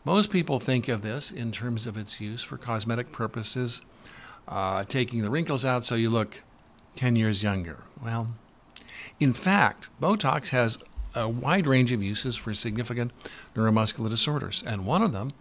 Most 0.05 0.31
people 0.31 0.61
think 0.61 0.89
of 0.89 1.03
this 1.03 1.33
in 1.33 1.51
terms 1.51 1.87
of 1.87 1.97
its 1.97 2.21
use 2.21 2.43
for 2.43 2.59
cosmetic 2.59 3.11
purposes, 3.11 3.81
uh, 4.47 4.85
taking 4.85 5.23
the 5.23 5.31
wrinkles 5.31 5.65
out 5.65 5.85
so 5.85 5.95
you 5.95 6.11
look 6.11 6.43
10 6.97 7.17
years 7.17 7.43
younger. 7.43 7.85
Well, 8.03 8.35
in 9.19 9.33
fact, 9.33 9.89
Botox 10.01 10.49
has 10.49 10.79
a 11.15 11.29
wide 11.29 11.67
range 11.67 11.93
of 11.93 12.03
uses 12.03 12.37
for 12.37 12.53
significant 12.53 13.13
neuromuscular 13.55 14.11
disorders, 14.11 14.63
and 14.67 14.85
one 14.85 15.03
of 15.03 15.13
them 15.13 15.33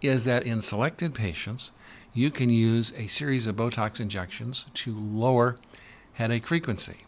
is 0.00 0.24
that 0.24 0.44
in 0.44 0.62
selected 0.62 1.14
patients, 1.14 1.72
you 2.14 2.30
can 2.30 2.50
use 2.50 2.92
a 2.96 3.08
series 3.08 3.46
of 3.46 3.56
Botox 3.56 4.00
injections 4.00 4.66
to 4.74 4.98
lower 4.98 5.58
headache 6.18 6.48
frequency. 6.48 7.04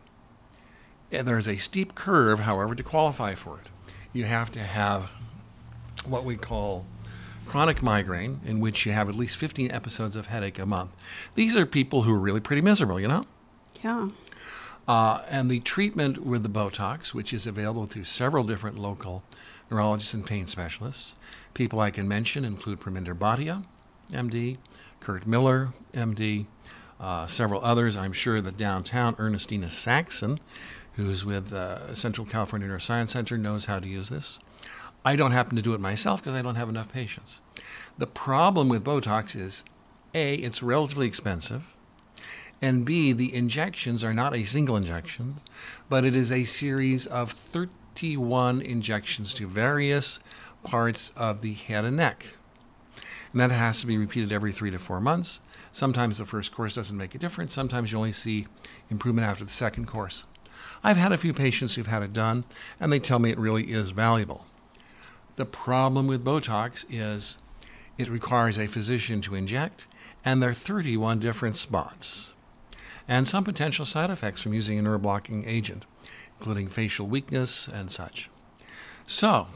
And 1.10 1.26
There 1.26 1.36
is 1.36 1.48
a 1.48 1.56
steep 1.56 1.96
curve, 1.96 2.40
however, 2.40 2.76
to 2.76 2.82
qualify 2.84 3.34
for 3.34 3.58
it. 3.58 3.68
You 4.12 4.24
have 4.24 4.52
to 4.52 4.60
have 4.60 5.10
what 6.04 6.24
we 6.24 6.36
call 6.36 6.86
chronic 7.44 7.82
migraine, 7.82 8.40
in 8.46 8.60
which 8.60 8.86
you 8.86 8.92
have 8.92 9.08
at 9.08 9.16
least 9.16 9.36
15 9.36 9.72
episodes 9.72 10.14
of 10.14 10.26
headache 10.26 10.60
a 10.60 10.66
month. 10.66 10.92
These 11.34 11.56
are 11.56 11.66
people 11.66 12.02
who 12.02 12.14
are 12.14 12.20
really 12.20 12.38
pretty 12.38 12.62
miserable, 12.62 13.00
you 13.00 13.08
know? 13.08 13.26
Yeah. 13.82 14.10
Uh, 14.86 15.22
and 15.28 15.50
the 15.50 15.58
treatment 15.58 16.24
with 16.24 16.44
the 16.44 16.48
Botox, 16.48 17.12
which 17.12 17.32
is 17.32 17.48
available 17.48 17.86
through 17.86 18.04
several 18.04 18.44
different 18.44 18.78
local 18.78 19.24
neurologists 19.68 20.14
and 20.14 20.24
pain 20.24 20.46
specialists, 20.46 21.16
people 21.52 21.80
I 21.80 21.90
can 21.90 22.06
mention 22.06 22.44
include 22.44 22.80
Parminder 22.80 23.18
Bhatia, 23.18 23.64
MD, 24.12 24.58
Kurt 25.00 25.26
Miller, 25.26 25.72
MD, 25.92 26.46
uh, 27.00 27.26
several 27.26 27.64
others. 27.64 27.96
I'm 27.96 28.12
sure 28.12 28.40
that 28.40 28.56
downtown 28.56 29.16
Ernestina 29.18 29.70
Saxon, 29.70 30.38
who's 30.94 31.24
with 31.24 31.52
uh, 31.52 31.94
Central 31.94 32.26
California 32.26 32.68
Neuroscience 32.68 33.10
Center, 33.10 33.38
knows 33.38 33.66
how 33.66 33.80
to 33.80 33.88
use 33.88 34.10
this. 34.10 34.38
I 35.04 35.16
don't 35.16 35.32
happen 35.32 35.56
to 35.56 35.62
do 35.62 35.72
it 35.72 35.80
myself 35.80 36.22
because 36.22 36.38
I 36.38 36.42
don't 36.42 36.56
have 36.56 36.68
enough 36.68 36.92
patients. 36.92 37.40
The 37.96 38.06
problem 38.06 38.68
with 38.68 38.84
Botox 38.84 39.34
is 39.34 39.64
A, 40.14 40.34
it's 40.34 40.62
relatively 40.62 41.06
expensive, 41.06 41.64
and 42.62 42.84
B, 42.84 43.12
the 43.12 43.34
injections 43.34 44.04
are 44.04 44.12
not 44.12 44.34
a 44.34 44.44
single 44.44 44.76
injection, 44.76 45.40
but 45.88 46.04
it 46.04 46.14
is 46.14 46.30
a 46.30 46.44
series 46.44 47.06
of 47.06 47.30
31 47.32 48.60
injections 48.60 49.32
to 49.34 49.46
various 49.46 50.20
parts 50.62 51.10
of 51.16 51.40
the 51.40 51.54
head 51.54 51.86
and 51.86 51.96
neck. 51.96 52.36
And 53.32 53.40
that 53.40 53.50
has 53.50 53.80
to 53.80 53.86
be 53.86 53.96
repeated 53.96 54.32
every 54.32 54.52
three 54.52 54.70
to 54.70 54.78
four 54.78 55.00
months. 55.00 55.40
Sometimes 55.72 56.18
the 56.18 56.26
first 56.26 56.52
course 56.52 56.74
doesn't 56.74 56.96
make 56.96 57.14
a 57.14 57.18
difference. 57.18 57.54
Sometimes 57.54 57.92
you 57.92 57.98
only 57.98 58.12
see 58.12 58.46
improvement 58.90 59.26
after 59.26 59.44
the 59.44 59.50
second 59.50 59.86
course. 59.86 60.24
I've 60.82 60.96
had 60.96 61.12
a 61.12 61.18
few 61.18 61.32
patients 61.32 61.74
who've 61.74 61.86
had 61.86 62.02
it 62.02 62.12
done, 62.12 62.44
and 62.78 62.92
they 62.92 62.98
tell 62.98 63.18
me 63.18 63.30
it 63.30 63.38
really 63.38 63.72
is 63.72 63.90
valuable. 63.90 64.46
The 65.36 65.46
problem 65.46 66.06
with 66.06 66.24
Botox 66.24 66.84
is 66.90 67.38
it 67.98 68.08
requires 68.08 68.58
a 68.58 68.66
physician 68.66 69.20
to 69.22 69.34
inject, 69.34 69.86
and 70.24 70.42
there 70.42 70.50
are 70.50 70.54
31 70.54 71.18
different 71.18 71.56
spots, 71.56 72.32
and 73.06 73.28
some 73.28 73.44
potential 73.44 73.84
side 73.84 74.10
effects 74.10 74.42
from 74.42 74.54
using 74.54 74.78
a 74.78 74.82
neuroblocking 74.82 75.46
agent, 75.46 75.84
including 76.38 76.68
facial 76.68 77.06
weakness 77.06 77.68
and 77.68 77.90
such. 77.90 78.28
So, 79.06 79.48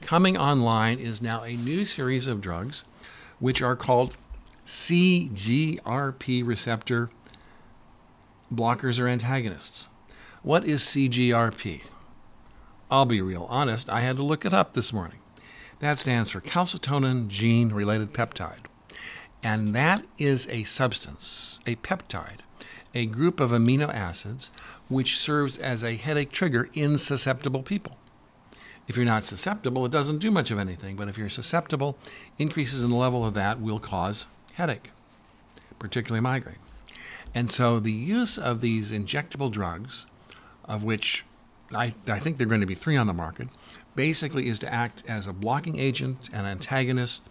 coming 0.00 0.36
online 0.36 0.98
is 0.98 1.20
now 1.20 1.42
a 1.42 1.56
new 1.56 1.84
series 1.84 2.26
of 2.26 2.40
drugs 2.40 2.84
which 3.38 3.62
are 3.62 3.76
called 3.76 4.16
CGRP 4.68 6.46
receptor 6.46 7.08
blockers 8.52 9.00
or 9.00 9.08
antagonists. 9.08 9.88
What 10.42 10.66
is 10.66 10.82
CGRP? 10.82 11.84
I'll 12.90 13.06
be 13.06 13.22
real 13.22 13.46
honest, 13.48 13.88
I 13.88 14.02
had 14.02 14.16
to 14.16 14.22
look 14.22 14.44
it 14.44 14.52
up 14.52 14.74
this 14.74 14.92
morning. 14.92 15.20
That 15.80 15.98
stands 15.98 16.30
for 16.30 16.42
calcitonin 16.42 17.28
gene 17.28 17.70
related 17.70 18.12
peptide. 18.12 18.66
And 19.42 19.74
that 19.74 20.04
is 20.18 20.46
a 20.48 20.64
substance, 20.64 21.60
a 21.66 21.76
peptide, 21.76 22.40
a 22.94 23.06
group 23.06 23.40
of 23.40 23.52
amino 23.52 23.88
acids 23.88 24.50
which 24.88 25.18
serves 25.18 25.56
as 25.56 25.82
a 25.82 25.96
headache 25.96 26.30
trigger 26.30 26.68
in 26.74 26.98
susceptible 26.98 27.62
people. 27.62 27.96
If 28.86 28.96
you're 28.96 29.06
not 29.06 29.24
susceptible, 29.24 29.86
it 29.86 29.92
doesn't 29.92 30.18
do 30.18 30.30
much 30.30 30.50
of 30.50 30.58
anything, 30.58 30.94
but 30.94 31.08
if 31.08 31.16
you're 31.16 31.30
susceptible, 31.30 31.96
increases 32.36 32.82
in 32.82 32.90
the 32.90 32.96
level 32.96 33.24
of 33.24 33.32
that 33.32 33.62
will 33.62 33.78
cause 33.78 34.26
headache, 34.58 34.90
particularly 35.78 36.20
migraine. 36.20 36.58
And 37.34 37.50
so 37.50 37.78
the 37.78 37.92
use 37.92 38.36
of 38.36 38.60
these 38.60 38.90
injectable 38.90 39.50
drugs, 39.50 40.06
of 40.64 40.82
which 40.82 41.24
I, 41.72 41.94
I 42.08 42.18
think 42.18 42.38
there 42.38 42.46
are 42.46 42.48
going 42.48 42.60
to 42.60 42.66
be 42.66 42.74
three 42.74 42.96
on 42.96 43.06
the 43.06 43.14
market, 43.14 43.48
basically 43.94 44.48
is 44.48 44.58
to 44.60 44.72
act 44.72 45.04
as 45.06 45.26
a 45.26 45.32
blocking 45.32 45.78
agent 45.78 46.28
and 46.32 46.46
antagonist 46.46 47.22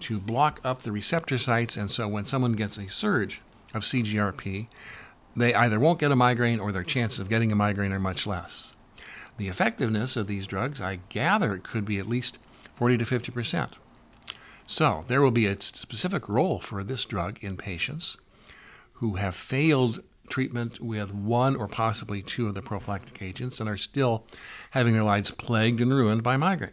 to 0.00 0.18
block 0.18 0.58
up 0.64 0.82
the 0.82 0.92
receptor 0.92 1.36
sites. 1.36 1.76
And 1.76 1.90
so 1.90 2.08
when 2.08 2.24
someone 2.24 2.52
gets 2.52 2.78
a 2.78 2.88
surge 2.88 3.42
of 3.74 3.82
CGRP, 3.82 4.68
they 5.36 5.54
either 5.54 5.78
won't 5.78 5.98
get 5.98 6.12
a 6.12 6.16
migraine 6.16 6.60
or 6.60 6.72
their 6.72 6.82
chances 6.82 7.18
of 7.18 7.28
getting 7.28 7.52
a 7.52 7.56
migraine 7.56 7.92
are 7.92 8.00
much 8.00 8.26
less. 8.26 8.72
The 9.36 9.48
effectiveness 9.48 10.16
of 10.16 10.26
these 10.26 10.46
drugs, 10.46 10.80
I 10.80 11.00
gather 11.10 11.58
could 11.58 11.84
be 11.84 11.98
at 11.98 12.06
least 12.06 12.38
40 12.74 12.98
to 12.98 13.04
50 13.04 13.32
percent. 13.32 13.72
So 14.70 15.04
there 15.08 15.20
will 15.20 15.32
be 15.32 15.46
a 15.46 15.60
specific 15.60 16.28
role 16.28 16.60
for 16.60 16.84
this 16.84 17.04
drug 17.04 17.42
in 17.42 17.56
patients 17.56 18.16
who 18.94 19.16
have 19.16 19.34
failed 19.34 20.00
treatment 20.28 20.78
with 20.78 21.12
one 21.12 21.56
or 21.56 21.66
possibly 21.66 22.22
two 22.22 22.46
of 22.46 22.54
the 22.54 22.62
prophylactic 22.62 23.20
agents 23.20 23.58
and 23.58 23.68
are 23.68 23.76
still 23.76 24.24
having 24.70 24.92
their 24.92 25.02
lives 25.02 25.32
plagued 25.32 25.80
and 25.80 25.92
ruined 25.92 26.22
by 26.22 26.36
migraine. 26.36 26.70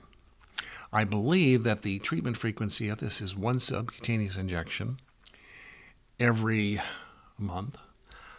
I 0.94 1.06
believe 1.06 1.64
that 1.64 1.82
the 1.82 1.98
treatment 1.98 2.38
frequency 2.38 2.88
of 2.88 3.00
this 3.00 3.20
is 3.20 3.36
one 3.36 3.58
subcutaneous 3.58 4.38
injection 4.38 5.00
every 6.20 6.80
month. 7.40 7.80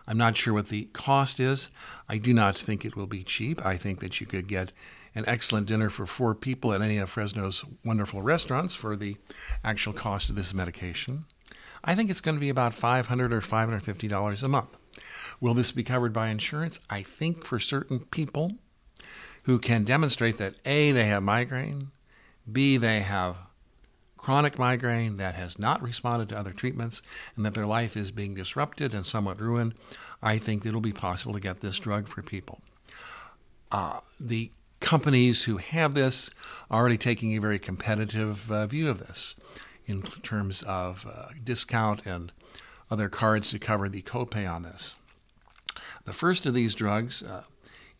I'm 0.06 0.18
not 0.18 0.36
sure 0.36 0.54
what 0.54 0.68
the 0.68 0.84
cost 0.92 1.40
is. 1.40 1.68
I 2.08 2.18
do 2.18 2.32
not 2.32 2.56
think 2.56 2.84
it 2.84 2.94
will 2.94 3.08
be 3.08 3.24
cheap. 3.24 3.66
I 3.66 3.76
think 3.76 3.98
that 3.98 4.20
you 4.20 4.26
could 4.26 4.46
get 4.46 4.70
an 5.14 5.24
excellent 5.26 5.66
dinner 5.66 5.90
for 5.90 6.06
four 6.06 6.34
people 6.34 6.72
at 6.72 6.82
any 6.82 6.98
of 6.98 7.10
Fresno's 7.10 7.64
wonderful 7.84 8.22
restaurants 8.22 8.74
for 8.74 8.96
the 8.96 9.16
actual 9.64 9.92
cost 9.92 10.28
of 10.28 10.36
this 10.36 10.54
medication. 10.54 11.24
I 11.84 11.94
think 11.94 12.10
it's 12.10 12.20
going 12.20 12.36
to 12.36 12.40
be 12.40 12.48
about 12.48 12.74
500 12.74 13.32
or 13.32 13.40
$550 13.40 14.42
a 14.42 14.48
month. 14.48 14.76
Will 15.40 15.54
this 15.54 15.72
be 15.72 15.84
covered 15.84 16.12
by 16.12 16.28
insurance? 16.28 16.80
I 16.90 17.02
think 17.02 17.44
for 17.44 17.58
certain 17.58 18.00
people 18.00 18.52
who 19.44 19.58
can 19.58 19.84
demonstrate 19.84 20.36
that 20.38 20.56
A, 20.64 20.92
they 20.92 21.04
have 21.04 21.22
migraine, 21.22 21.90
B, 22.50 22.76
they 22.76 23.00
have 23.00 23.36
chronic 24.16 24.58
migraine 24.58 25.16
that 25.16 25.34
has 25.36 25.58
not 25.58 25.80
responded 25.80 26.28
to 26.28 26.38
other 26.38 26.52
treatments, 26.52 27.00
and 27.34 27.46
that 27.46 27.54
their 27.54 27.64
life 27.64 27.96
is 27.96 28.10
being 28.10 28.34
disrupted 28.34 28.92
and 28.92 29.06
somewhat 29.06 29.40
ruined, 29.40 29.74
I 30.22 30.36
think 30.38 30.66
it'll 30.66 30.80
be 30.80 30.92
possible 30.92 31.32
to 31.32 31.40
get 31.40 31.60
this 31.60 31.78
drug 31.78 32.08
for 32.08 32.20
people. 32.22 32.60
Uh, 33.70 34.00
the 34.18 34.50
companies 34.80 35.44
who 35.44 35.58
have 35.58 35.94
this 35.94 36.30
are 36.70 36.80
already 36.80 36.98
taking 36.98 37.36
a 37.36 37.40
very 37.40 37.58
competitive 37.58 38.50
uh, 38.50 38.66
view 38.66 38.88
of 38.88 38.98
this 38.98 39.36
in 39.86 40.02
terms 40.02 40.62
of 40.62 41.06
uh, 41.06 41.28
discount 41.42 42.04
and 42.04 42.32
other 42.90 43.08
cards 43.08 43.50
to 43.50 43.58
cover 43.58 43.88
the 43.88 44.02
copay 44.02 44.50
on 44.50 44.62
this. 44.62 44.96
The 46.04 46.12
first 46.12 46.46
of 46.46 46.54
these 46.54 46.74
drugs 46.74 47.22
uh, 47.22 47.44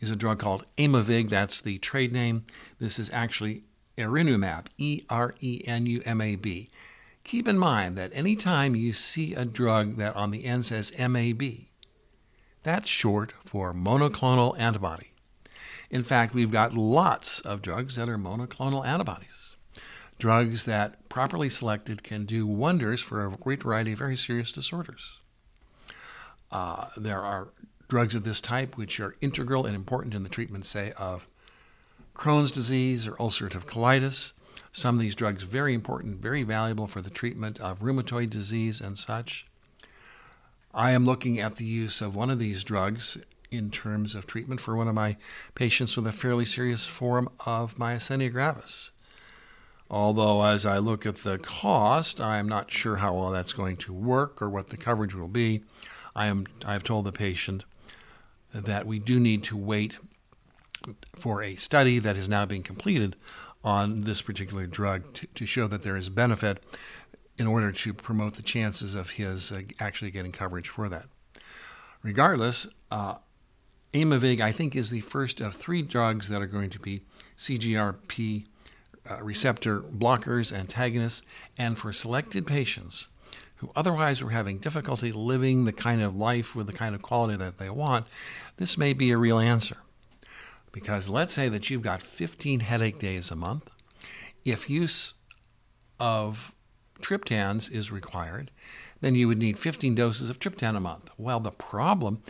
is 0.00 0.10
a 0.10 0.16
drug 0.16 0.38
called 0.38 0.64
Aimovig. 0.76 1.28
That's 1.28 1.60
the 1.60 1.78
trade 1.78 2.12
name. 2.12 2.44
This 2.78 2.98
is 2.98 3.10
actually 3.12 3.64
Erenumab, 3.96 4.66
E 4.78 5.02
R 5.10 5.34
E 5.40 5.62
N 5.66 5.86
U 5.86 6.00
M 6.04 6.20
A 6.20 6.36
B. 6.36 6.70
Keep 7.24 7.48
in 7.48 7.58
mind 7.58 7.98
that 7.98 8.10
anytime 8.14 8.74
you 8.74 8.92
see 8.92 9.34
a 9.34 9.44
drug 9.44 9.96
that 9.96 10.16
on 10.16 10.30
the 10.30 10.44
end 10.44 10.64
says 10.64 10.92
MAB, 10.98 11.42
that's 12.62 12.88
short 12.88 13.32
for 13.44 13.74
monoclonal 13.74 14.58
antibody. 14.58 15.12
In 15.90 16.05
fact, 16.05 16.35
we've 16.35 16.51
got 16.51 16.74
lots 16.74 17.40
of 17.40 17.62
drugs 17.62 17.96
that 17.96 18.09
are 18.09 18.18
monoclonal 18.18 18.87
antibodies. 18.87 19.55
Drugs 20.18 20.64
that, 20.64 21.09
properly 21.09 21.48
selected, 21.48 22.03
can 22.03 22.27
do 22.27 22.46
wonders 22.46 23.01
for 23.01 23.24
a 23.24 23.31
great 23.31 23.62
variety 23.62 23.92
of 23.92 23.98
very 23.98 24.16
serious 24.16 24.53
disorders. 24.53 25.20
Uh, 26.51 26.88
there 26.96 27.22
are 27.22 27.53
drugs 27.88 28.14
of 28.14 28.24
this 28.24 28.40
type, 28.40 28.77
which 28.77 29.01
are 29.01 29.16
integral 29.20 29.64
and 29.64 29.74
important 29.74 30.14
in 30.14 30.24
the 30.24 30.29
treatment, 30.29 30.66
say, 30.66 30.92
of 30.98 31.27
Crohn's 32.14 32.53
disease 32.53 33.07
or 33.07 33.12
ulcerative 33.12 33.64
colitis. 33.64 34.33
Some 34.72 34.96
of 34.96 35.01
these 35.01 35.14
drugs 35.14 35.44
very 35.44 35.72
important, 35.72 36.16
very 36.16 36.42
valuable 36.42 36.87
for 36.87 37.01
the 37.01 37.11
treatment 37.11 37.59
of 37.61 37.81
rheumatoid 37.81 38.29
disease 38.29 38.81
and 38.81 38.98
such. 38.98 39.46
I 40.74 40.90
am 40.90 41.05
looking 41.05 41.40
at 41.40 41.57
the 41.57 41.64
use 41.64 42.01
of 42.01 42.14
one 42.14 42.29
of 42.29 42.38
these 42.38 42.62
drugs 42.64 43.16
in 43.50 43.70
terms 43.70 44.14
of 44.14 44.26
treatment 44.26 44.61
for 44.61 44.76
one 44.76 44.88
of 44.88 44.94
my 44.94 45.16
patients 45.54 45.96
with 45.96 46.06
a 46.06 46.12
fairly 46.12 46.44
serious 46.44 46.84
form 46.84 47.28
of 47.46 47.76
myasthenia 47.76 48.30
gravis. 48.30 48.92
Although, 49.90 50.42
as 50.42 50.66
I 50.66 50.78
look 50.78 51.06
at 51.06 51.16
the 51.16 51.38
cost, 51.38 52.20
I 52.20 52.37
am 52.38 52.48
not 52.48 52.70
sure 52.70 52.96
how 52.96 53.14
well 53.14 53.30
that's 53.30 53.54
going 53.54 53.78
to 53.78 53.92
work 53.92 54.42
or 54.42 54.50
what 54.50 54.68
the 54.68 54.76
coverage 54.76 55.14
will 55.14 55.28
be. 55.28 55.62
I 56.14 56.26
am 56.26 56.46
I 56.64 56.74
have 56.74 56.84
told 56.84 57.06
the 57.06 57.12
patient 57.12 57.64
that 58.52 58.87
we 58.87 58.98
do 58.98 59.18
need 59.18 59.42
to 59.44 59.56
wait 59.56 59.98
for 61.14 61.42
a 61.42 61.56
study 61.56 61.98
that 61.98 62.16
is 62.16 62.28
now 62.28 62.44
being 62.44 62.62
completed 62.62 63.16
on 63.64 64.02
this 64.02 64.22
particular 64.22 64.66
drug 64.66 65.12
to, 65.14 65.26
to 65.26 65.46
show 65.46 65.66
that 65.68 65.82
there 65.82 65.96
is 65.96 66.08
benefit 66.11 66.62
in 67.38 67.46
order 67.46 67.72
to 67.72 67.94
promote 67.94 68.34
the 68.34 68.42
chances 68.42 68.94
of 68.94 69.11
his 69.11 69.52
uh, 69.52 69.62
actually 69.80 70.11
getting 70.11 70.32
coverage 70.32 70.68
for 70.68 70.88
that. 70.88 71.06
Regardless, 72.02 72.66
uh, 72.90 73.16
Aimovig, 73.94 74.40
I 74.40 74.53
think, 74.53 74.77
is 74.77 74.90
the 74.90 75.01
first 75.01 75.40
of 75.40 75.55
three 75.55 75.83
drugs 75.83 76.29
that 76.29 76.42
are 76.42 76.46
going 76.46 76.70
to 76.70 76.79
be 76.79 77.03
CGRP 77.38 78.44
uh, 79.11 79.22
receptor 79.22 79.81
blockers, 79.81 80.53
antagonists, 80.53 81.22
and 81.57 81.79
for 81.79 81.92
selected 81.92 82.46
patients 82.46 83.09
who 83.57 83.70
otherwise 83.74 84.22
were 84.22 84.31
having 84.31 84.59
difficulty 84.59 85.11
living 85.11 85.64
the 85.64 85.72
kind 85.72 86.01
of 86.01 86.14
life 86.14 86.55
with 86.55 86.66
the 86.66 86.72
kind 86.72 86.94
of 86.94 87.03
quality 87.03 87.37
that 87.37 87.59
they 87.59 87.70
want, 87.70 88.07
this 88.57 88.79
may 88.79 88.92
be 88.92 89.11
a 89.11 89.18
real 89.18 89.38
answer. 89.38 89.79
Because 90.70 91.09
let's 91.09 91.35
say 91.35 91.48
that 91.48 91.70
you've 91.70 91.83
got 91.83 92.03
15 92.03 92.61
headache 92.61 92.98
days 92.98 93.31
a 93.31 93.37
month. 93.37 93.70
If 94.44 94.70
use 94.70 95.14
of 95.98 96.53
triptans 97.01 97.72
is 97.72 97.90
required, 97.90 98.51
then 99.01 99.14
you 99.14 99.27
would 99.29 99.38
need 99.38 99.59
15 99.59 99.94
doses 99.94 100.31
of 100.31 100.38
triptan 100.38 100.77
a 100.77 100.81
month. 100.81 101.11
Well, 101.16 101.40
the 101.40 101.51
problem 101.51 102.22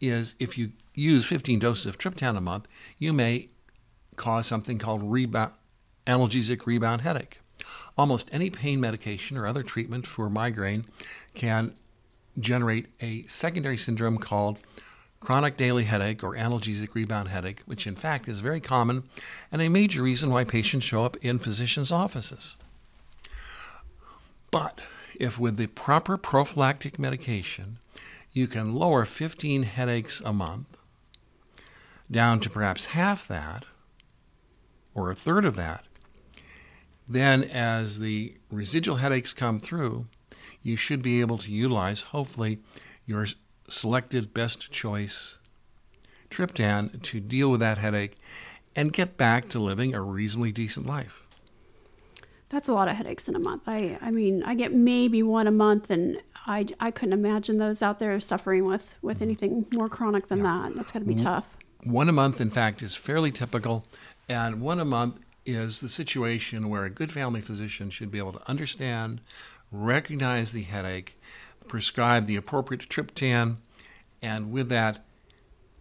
is 0.00 0.34
if 0.38 0.58
you 0.58 0.72
use 0.94 1.24
15 1.26 1.58
doses 1.58 1.86
of 1.86 1.98
triptan 1.98 2.36
a 2.36 2.40
month, 2.40 2.68
you 2.98 3.12
may 3.12 3.48
cause 4.16 4.46
something 4.46 4.78
called 4.78 5.02
rebound, 5.02 5.52
analgesic 6.06 6.66
rebound 6.66 7.02
headache. 7.02 7.40
Almost 7.96 8.28
any 8.32 8.50
pain 8.50 8.80
medication 8.80 9.36
or 9.36 9.46
other 9.46 9.62
treatment 9.62 10.06
for 10.06 10.28
migraine 10.28 10.84
can 11.34 11.74
generate 12.38 12.86
a 13.00 13.24
secondary 13.26 13.76
syndrome 13.76 14.18
called 14.18 14.58
chronic 15.20 15.56
daily 15.56 15.84
headache 15.84 16.22
or 16.22 16.34
analgesic 16.34 16.94
rebound 16.94 17.28
headache, 17.28 17.62
which 17.66 17.86
in 17.86 17.96
fact 17.96 18.28
is 18.28 18.40
very 18.40 18.60
common 18.60 19.04
and 19.50 19.62
a 19.62 19.68
major 19.68 20.02
reason 20.02 20.30
why 20.30 20.44
patients 20.44 20.84
show 20.84 21.04
up 21.04 21.16
in 21.22 21.38
physicians' 21.38 21.92
offices. 21.92 22.56
But 24.50 24.80
if 25.18 25.38
with 25.38 25.56
the 25.56 25.68
proper 25.68 26.16
prophylactic 26.16 26.98
medication, 26.98 27.78
you 28.34 28.48
can 28.48 28.74
lower 28.74 29.04
15 29.04 29.62
headaches 29.62 30.20
a 30.24 30.32
month 30.32 30.76
down 32.10 32.40
to 32.40 32.50
perhaps 32.50 32.86
half 32.86 33.26
that 33.28 33.64
or 34.92 35.10
a 35.10 35.14
third 35.14 35.44
of 35.44 35.56
that, 35.56 35.86
then 37.08 37.44
as 37.44 38.00
the 38.00 38.34
residual 38.50 38.96
headaches 38.96 39.32
come 39.32 39.58
through, 39.58 40.06
you 40.62 40.76
should 40.76 41.02
be 41.02 41.20
able 41.20 41.38
to 41.38 41.50
utilize, 41.50 42.02
hopefully, 42.02 42.58
your 43.06 43.26
selected 43.68 44.34
best 44.34 44.70
choice 44.70 45.38
triptan 46.30 47.00
to 47.02 47.20
deal 47.20 47.50
with 47.50 47.60
that 47.60 47.78
headache 47.78 48.16
and 48.74 48.92
get 48.92 49.16
back 49.16 49.48
to 49.48 49.58
living 49.60 49.94
a 49.94 50.00
reasonably 50.00 50.50
decent 50.50 50.86
life. 50.86 51.22
That's 52.48 52.68
a 52.68 52.72
lot 52.72 52.88
of 52.88 52.96
headaches 52.96 53.28
in 53.28 53.36
a 53.36 53.40
month. 53.40 53.62
I 53.66 53.98
I 54.00 54.10
mean, 54.10 54.42
I 54.42 54.54
get 54.54 54.72
maybe 54.72 55.22
one 55.22 55.46
a 55.46 55.52
month 55.52 55.90
and 55.90 56.20
I, 56.46 56.66
I 56.78 56.90
couldn't 56.90 57.14
imagine 57.14 57.58
those 57.58 57.82
out 57.82 57.98
there 57.98 58.18
suffering 58.20 58.64
with, 58.66 58.94
with 59.02 59.16
mm-hmm. 59.16 59.24
anything 59.24 59.66
more 59.72 59.88
chronic 59.88 60.28
than 60.28 60.38
yeah. 60.38 60.68
that. 60.68 60.76
That's 60.76 60.92
got 60.92 61.00
to 61.00 61.04
be 61.04 61.14
tough. 61.14 61.46
One 61.82 62.08
a 62.08 62.12
month, 62.12 62.40
in 62.40 62.50
fact, 62.50 62.82
is 62.82 62.96
fairly 62.96 63.30
typical. 63.30 63.86
And 64.28 64.60
one 64.60 64.80
a 64.80 64.84
month 64.84 65.20
is 65.46 65.80
the 65.80 65.88
situation 65.88 66.68
where 66.68 66.84
a 66.84 66.90
good 66.90 67.12
family 67.12 67.40
physician 67.40 67.90
should 67.90 68.10
be 68.10 68.18
able 68.18 68.32
to 68.32 68.48
understand, 68.48 69.20
recognize 69.70 70.52
the 70.52 70.62
headache, 70.62 71.20
prescribe 71.68 72.26
the 72.26 72.36
appropriate 72.36 72.88
triptan, 72.88 73.56
and 74.22 74.50
with 74.50 74.70
that, 74.70 75.04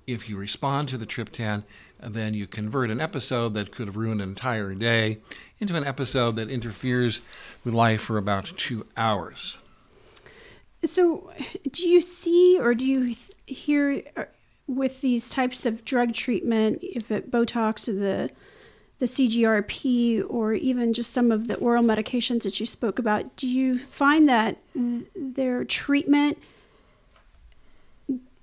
if 0.05 0.27
you 0.27 0.35
respond 0.35 0.89
to 0.89 0.97
the 0.97 1.05
triptan, 1.05 1.63
then 2.01 2.33
you 2.33 2.45
convert 2.45 2.91
an 2.91 2.99
episode 2.99 3.53
that 3.53 3.71
could 3.71 3.87
have 3.87 3.95
ruined 3.95 4.21
an 4.21 4.29
entire 4.29 4.73
day 4.75 5.19
into 5.59 5.75
an 5.75 5.85
episode 5.85 6.35
that 6.35 6.49
interferes 6.49 7.21
with 7.63 7.73
life 7.73 8.01
for 8.01 8.17
about 8.17 8.51
two 8.57 8.85
hours. 8.97 9.59
So, 10.85 11.31
do 11.71 11.87
you 11.87 12.01
see 12.01 12.59
or 12.59 12.75
do 12.75 12.85
you 12.85 13.15
hear 13.45 14.03
uh, 14.17 14.25
with 14.67 15.01
these 15.01 15.29
types 15.29 15.65
of 15.65 15.85
drug 15.85 16.13
treatment, 16.13 16.79
if 16.81 17.11
it 17.11 17.31
Botox 17.31 17.87
or 17.87 17.93
the 17.93 18.29
the 18.99 19.05
CGRP 19.05 20.23
or 20.29 20.53
even 20.53 20.93
just 20.93 21.11
some 21.11 21.29
of 21.29 21.47
the 21.47 21.55
oral 21.55 21.83
medications 21.83 22.43
that 22.43 22.59
you 22.61 22.65
spoke 22.65 22.99
about, 22.99 23.35
do 23.35 23.47
you 23.47 23.77
find 23.77 24.29
that 24.29 24.57
their 25.13 25.65
treatment 25.65 26.37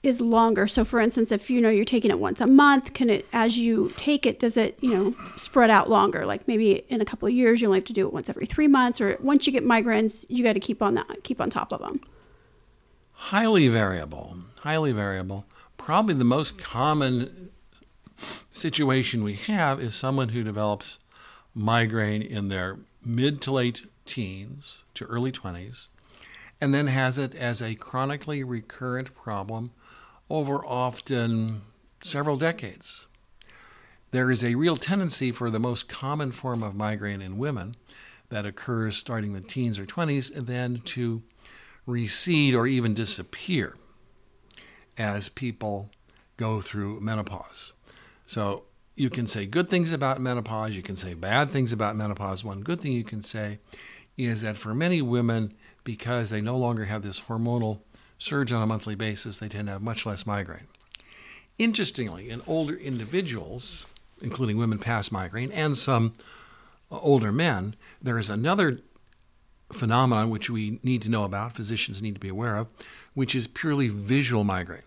is 0.02 0.20
longer? 0.20 0.66
So 0.66 0.84
for 0.84 1.00
instance, 1.00 1.32
if 1.32 1.48
you 1.48 1.62
know 1.62 1.70
you're 1.70 1.86
taking 1.86 2.10
it 2.10 2.18
once 2.18 2.42
a 2.42 2.46
month, 2.46 2.92
can 2.92 3.08
it 3.08 3.26
as 3.32 3.56
you 3.56 3.90
take 3.96 4.26
it, 4.26 4.38
does 4.38 4.58
it, 4.58 4.76
you 4.82 4.94
know, 4.94 5.14
spread 5.36 5.70
out 5.70 5.88
longer? 5.88 6.26
Like 6.26 6.46
maybe 6.46 6.84
in 6.90 7.00
a 7.00 7.06
couple 7.06 7.26
of 7.26 7.32
years 7.32 7.62
you 7.62 7.68
only 7.68 7.78
have 7.78 7.84
to 7.86 7.94
do 7.94 8.06
it 8.06 8.12
once 8.12 8.28
every 8.28 8.44
3 8.44 8.68
months 8.68 9.00
or 9.00 9.16
once 9.22 9.46
you 9.46 9.52
get 9.54 9.64
migraines, 9.64 10.26
you 10.28 10.44
got 10.44 10.54
to 10.54 10.60
keep 10.60 10.82
on 10.82 10.94
that 10.94 11.22
keep 11.22 11.40
on 11.40 11.48
top 11.48 11.72
of 11.72 11.80
them. 11.80 12.00
Highly 13.24 13.68
variable. 13.68 14.38
Highly 14.62 14.92
variable. 14.92 15.44
Probably 15.76 16.14
the 16.14 16.24
most 16.24 16.58
common 16.58 17.50
situation 18.50 19.22
we 19.22 19.34
have 19.34 19.78
is 19.78 19.94
someone 19.94 20.30
who 20.30 20.42
develops 20.42 20.98
migraine 21.54 22.22
in 22.22 22.48
their 22.48 22.78
mid 23.04 23.40
to 23.42 23.52
late 23.52 23.82
teens 24.04 24.84
to 24.94 25.04
early 25.04 25.30
20s 25.30 25.88
and 26.60 26.74
then 26.74 26.88
has 26.88 27.18
it 27.18 27.34
as 27.34 27.62
a 27.62 27.76
chronically 27.76 28.42
recurrent 28.42 29.14
problem 29.14 29.70
over 30.28 30.64
often 30.64 31.60
several 32.00 32.36
decades. 32.36 33.06
There 34.10 34.30
is 34.30 34.42
a 34.42 34.56
real 34.56 34.76
tendency 34.76 35.30
for 35.30 35.50
the 35.50 35.60
most 35.60 35.88
common 35.88 36.32
form 36.32 36.62
of 36.62 36.74
migraine 36.74 37.22
in 37.22 37.38
women 37.38 37.76
that 38.30 38.46
occurs 38.46 38.96
starting 38.96 39.34
the 39.34 39.40
teens 39.40 39.78
or 39.78 39.84
20s 39.84 40.34
and 40.34 40.46
then 40.46 40.80
to 40.86 41.22
recede 41.90 42.54
or 42.54 42.66
even 42.66 42.94
disappear 42.94 43.76
as 44.96 45.28
people 45.28 45.90
go 46.36 46.60
through 46.60 47.00
menopause. 47.00 47.72
So 48.26 48.64
you 48.96 49.10
can 49.10 49.26
say 49.26 49.46
good 49.46 49.68
things 49.68 49.92
about 49.92 50.20
menopause, 50.20 50.76
you 50.76 50.82
can 50.82 50.96
say 50.96 51.14
bad 51.14 51.50
things 51.50 51.72
about 51.72 51.96
menopause. 51.96 52.44
One 52.44 52.60
good 52.60 52.80
thing 52.80 52.92
you 52.92 53.04
can 53.04 53.22
say 53.22 53.58
is 54.16 54.42
that 54.42 54.56
for 54.56 54.74
many 54.74 55.02
women, 55.02 55.54
because 55.84 56.30
they 56.30 56.40
no 56.40 56.56
longer 56.56 56.84
have 56.84 57.02
this 57.02 57.22
hormonal 57.22 57.80
surge 58.18 58.52
on 58.52 58.62
a 58.62 58.66
monthly 58.66 58.94
basis, 58.94 59.38
they 59.38 59.48
tend 59.48 59.68
to 59.68 59.72
have 59.72 59.82
much 59.82 60.04
less 60.04 60.26
migraine. 60.26 60.66
Interestingly, 61.58 62.30
in 62.30 62.42
older 62.46 62.74
individuals, 62.74 63.86
including 64.20 64.58
women 64.58 64.78
past 64.78 65.10
migraine 65.10 65.52
and 65.52 65.76
some 65.76 66.14
uh, 66.90 66.98
older 66.98 67.32
men, 67.32 67.74
there 68.02 68.18
is 68.18 68.30
another 68.30 68.80
phenomenon 69.72 70.30
which 70.30 70.50
we 70.50 70.78
need 70.82 71.02
to 71.02 71.08
know 71.08 71.24
about, 71.24 71.54
physicians 71.54 72.02
need 72.02 72.14
to 72.14 72.20
be 72.20 72.28
aware 72.28 72.56
of, 72.56 72.68
which 73.14 73.34
is 73.34 73.46
purely 73.46 73.88
visual 73.88 74.44
migraine 74.44 74.82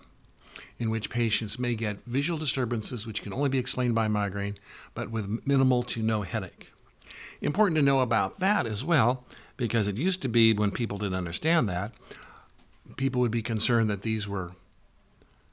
in 0.79 0.89
which 0.89 1.09
patients 1.09 1.59
may 1.59 1.75
get 1.75 2.03
visual 2.05 2.37
disturbances 2.37 3.05
which 3.05 3.21
can 3.21 3.33
only 3.33 3.49
be 3.49 3.59
explained 3.59 3.95
by 3.95 4.07
migraine, 4.07 4.57
but 4.93 5.09
with 5.11 5.45
minimal 5.45 5.83
to 5.83 6.01
no 6.01 6.23
headache. 6.23 6.71
Important 7.41 7.75
to 7.75 7.81
know 7.81 7.99
about 7.99 8.39
that 8.39 8.65
as 8.65 8.83
well, 8.83 9.23
because 9.57 9.87
it 9.87 9.97
used 9.97 10.21
to 10.21 10.27
be 10.27 10.53
when 10.53 10.71
people 10.71 10.97
didn't 10.97 11.15
understand 11.15 11.69
that, 11.69 11.91
people 12.97 13.21
would 13.21 13.31
be 13.31 13.41
concerned 13.41 13.89
that 13.89 14.01
these 14.01 14.27
were 14.27 14.53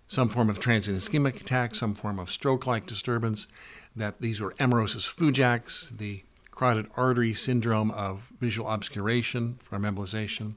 some 0.07 0.29
form 0.29 0.51
of 0.51 0.59
transient 0.59 0.99
ischemic 0.99 1.41
attack, 1.41 1.75
some 1.75 1.95
form 1.95 2.19
of 2.19 2.31
stroke 2.31 2.67
like 2.67 2.87
disturbance, 2.87 3.47
that 3.95 4.21
these 4.21 4.41
were 4.41 4.55
amaurosis 4.55 5.09
fugax, 5.09 5.97
the 5.97 6.23
carotid 6.61 6.91
artery 6.95 7.33
syndrome 7.33 7.91
of 7.93 8.31
visual 8.39 8.69
obscuration 8.69 9.55
from 9.61 9.83
embolization, 9.83 10.53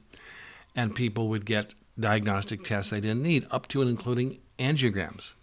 and 0.75 0.93
people 0.93 1.29
would 1.29 1.45
get 1.45 1.75
diagnostic 1.97 2.61
tests 2.61 2.91
they 2.91 2.99
didn't 2.99 3.23
need, 3.23 3.47
up 3.49 3.69
to 3.69 3.79
and 3.79 3.89
including 3.89 4.37
angiograms. 4.59 5.33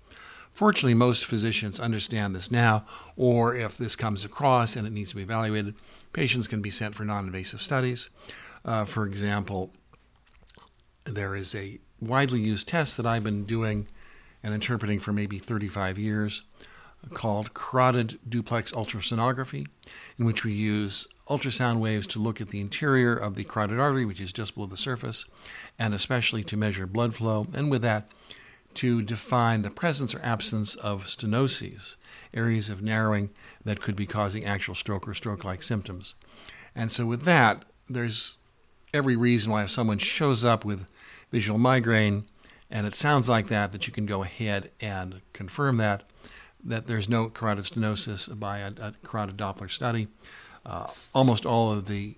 Fortunately, 0.52 0.92
most 0.92 1.24
physicians 1.24 1.80
understand 1.80 2.36
this 2.36 2.50
now, 2.50 2.84
or 3.16 3.54
if 3.54 3.78
this 3.78 3.96
comes 3.96 4.22
across 4.22 4.76
and 4.76 4.86
it 4.86 4.92
needs 4.92 5.08
to 5.08 5.16
be 5.16 5.22
evaluated, 5.22 5.74
patients 6.12 6.46
can 6.46 6.60
be 6.60 6.68
sent 6.68 6.94
for 6.94 7.06
non 7.06 7.24
invasive 7.24 7.62
studies. 7.62 8.10
Uh, 8.62 8.84
for 8.84 9.06
example, 9.06 9.70
there 11.04 11.34
is 11.34 11.54
a 11.54 11.78
widely 12.02 12.40
used 12.40 12.68
test 12.68 12.98
that 12.98 13.06
I've 13.06 13.24
been 13.24 13.46
doing 13.46 13.88
and 14.42 14.52
interpreting 14.52 15.00
for 15.00 15.14
maybe 15.14 15.38
35 15.38 15.96
years 15.98 16.42
called 17.12 17.54
carotid 17.54 18.18
duplex 18.28 18.72
ultrasonography, 18.72 19.66
in 20.18 20.24
which 20.24 20.44
we 20.44 20.52
use 20.52 21.08
ultrasound 21.28 21.78
waves 21.78 22.06
to 22.08 22.18
look 22.18 22.40
at 22.40 22.48
the 22.48 22.60
interior 22.60 23.14
of 23.14 23.36
the 23.36 23.44
carotid 23.44 23.78
artery, 23.78 24.04
which 24.04 24.20
is 24.20 24.32
just 24.32 24.54
below 24.54 24.66
the 24.66 24.76
surface, 24.76 25.26
and 25.78 25.94
especially 25.94 26.42
to 26.44 26.56
measure 26.56 26.86
blood 26.86 27.14
flow, 27.14 27.46
and 27.54 27.70
with 27.70 27.82
that, 27.82 28.10
to 28.74 29.02
define 29.02 29.62
the 29.62 29.70
presence 29.70 30.14
or 30.14 30.20
absence 30.22 30.74
of 30.76 31.04
stenoses, 31.04 31.96
areas 32.32 32.68
of 32.68 32.82
narrowing 32.82 33.30
that 33.64 33.80
could 33.80 33.96
be 33.96 34.06
causing 34.06 34.44
actual 34.44 34.74
stroke 34.74 35.08
or 35.08 35.14
stroke 35.14 35.44
like 35.44 35.62
symptoms. 35.62 36.14
And 36.74 36.92
so, 36.92 37.06
with 37.06 37.22
that, 37.22 37.64
there's 37.88 38.38
every 38.94 39.16
reason 39.16 39.50
why 39.50 39.64
if 39.64 39.70
someone 39.70 39.98
shows 39.98 40.44
up 40.44 40.64
with 40.64 40.86
visual 41.30 41.58
migraine 41.58 42.24
and 42.70 42.86
it 42.86 42.94
sounds 42.94 43.28
like 43.28 43.48
that, 43.48 43.72
that 43.72 43.86
you 43.86 43.92
can 43.92 44.06
go 44.06 44.22
ahead 44.22 44.70
and 44.80 45.20
confirm 45.32 45.76
that, 45.78 46.04
that 46.64 46.86
there's 46.86 47.08
no 47.08 47.28
carotid 47.28 47.64
stenosis 47.64 48.38
by 48.38 48.58
a, 48.58 48.68
a 48.80 48.94
carotid 49.04 49.36
Doppler 49.36 49.70
study. 49.70 50.08
Uh, 50.64 50.88
almost 51.14 51.46
all 51.46 51.72
of 51.72 51.86
the 51.86 52.14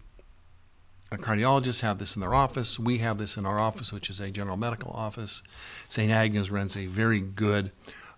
cardiologists 1.10 1.80
have 1.80 1.98
this 1.98 2.16
in 2.16 2.20
their 2.20 2.34
office. 2.34 2.78
We 2.78 2.98
have 2.98 3.18
this 3.18 3.36
in 3.36 3.46
our 3.46 3.58
office, 3.58 3.92
which 3.92 4.08
is 4.08 4.20
a 4.20 4.30
general 4.30 4.56
medical 4.56 4.90
office. 4.92 5.42
St. 5.88 6.10
Agnes 6.10 6.50
runs 6.50 6.76
a 6.76 6.86
very 6.86 7.20
good 7.20 7.70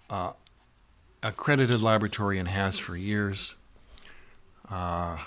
uh, 0.09 0.33
accredited 1.23 1.83
laboratory 1.83 2.39
and 2.39 2.49
has 2.49 2.79
for 2.79 2.97
years. 2.97 3.55
Uh, 4.71 5.19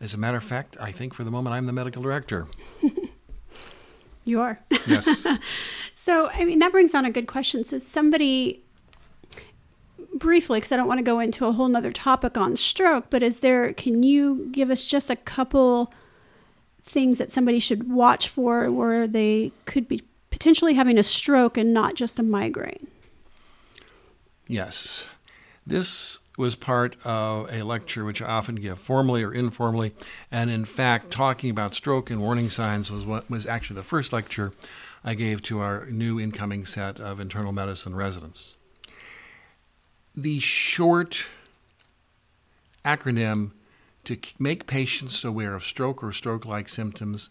as 0.00 0.12
a 0.12 0.18
matter 0.18 0.36
of 0.36 0.44
fact, 0.44 0.76
I 0.80 0.92
think 0.92 1.14
for 1.14 1.24
the 1.24 1.30
moment 1.30 1.54
I'm 1.54 1.66
the 1.66 1.72
medical 1.72 2.02
director. 2.02 2.48
you 4.24 4.40
are. 4.40 4.60
Yes. 4.86 5.26
so, 5.94 6.28
I 6.28 6.44
mean, 6.44 6.58
that 6.58 6.72
brings 6.72 6.94
on 6.94 7.04
a 7.04 7.10
good 7.10 7.26
question. 7.26 7.64
So, 7.64 7.78
somebody 7.78 8.62
briefly 10.16 10.58
because 10.58 10.72
i 10.72 10.76
don't 10.76 10.88
want 10.88 10.98
to 10.98 11.04
go 11.04 11.20
into 11.20 11.46
a 11.46 11.52
whole 11.52 11.68
nother 11.68 11.92
topic 11.92 12.36
on 12.36 12.56
stroke 12.56 13.06
but 13.10 13.22
is 13.22 13.40
there 13.40 13.72
can 13.72 14.02
you 14.02 14.48
give 14.52 14.70
us 14.70 14.84
just 14.84 15.10
a 15.10 15.16
couple 15.16 15.92
things 16.86 17.18
that 17.18 17.30
somebody 17.30 17.58
should 17.58 17.90
watch 17.90 18.28
for 18.28 18.70
where 18.70 19.06
they 19.06 19.52
could 19.66 19.88
be 19.88 20.00
potentially 20.30 20.74
having 20.74 20.98
a 20.98 21.02
stroke 21.02 21.56
and 21.56 21.72
not 21.72 21.94
just 21.94 22.18
a 22.18 22.22
migraine? 22.22 22.86
Yes. 24.46 25.08
This 25.66 26.20
was 26.36 26.54
part 26.54 26.96
of 27.04 27.50
a 27.50 27.62
lecture 27.62 28.04
which 28.04 28.20
I 28.20 28.26
often 28.26 28.56
give 28.56 28.78
formally 28.78 29.22
or 29.22 29.32
informally, 29.32 29.94
and 30.30 30.50
in 30.50 30.66
fact, 30.66 31.10
talking 31.10 31.48
about 31.48 31.74
stroke 31.74 32.10
and 32.10 32.20
warning 32.20 32.50
signs 32.50 32.90
was 32.90 33.06
what 33.06 33.28
was 33.30 33.46
actually 33.46 33.76
the 33.76 33.82
first 33.82 34.12
lecture 34.12 34.52
I 35.02 35.14
gave 35.14 35.40
to 35.44 35.60
our 35.60 35.86
new 35.86 36.20
incoming 36.20 36.66
set 36.66 37.00
of 37.00 37.18
internal 37.18 37.52
medicine 37.52 37.96
residents. 37.96 38.55
The 40.16 40.40
short 40.40 41.26
acronym 42.82 43.50
to 44.04 44.16
make 44.38 44.66
patients 44.66 45.22
aware 45.24 45.54
of 45.54 45.62
stroke 45.62 46.02
or 46.02 46.10
stroke 46.10 46.46
like 46.46 46.70
symptoms 46.70 47.28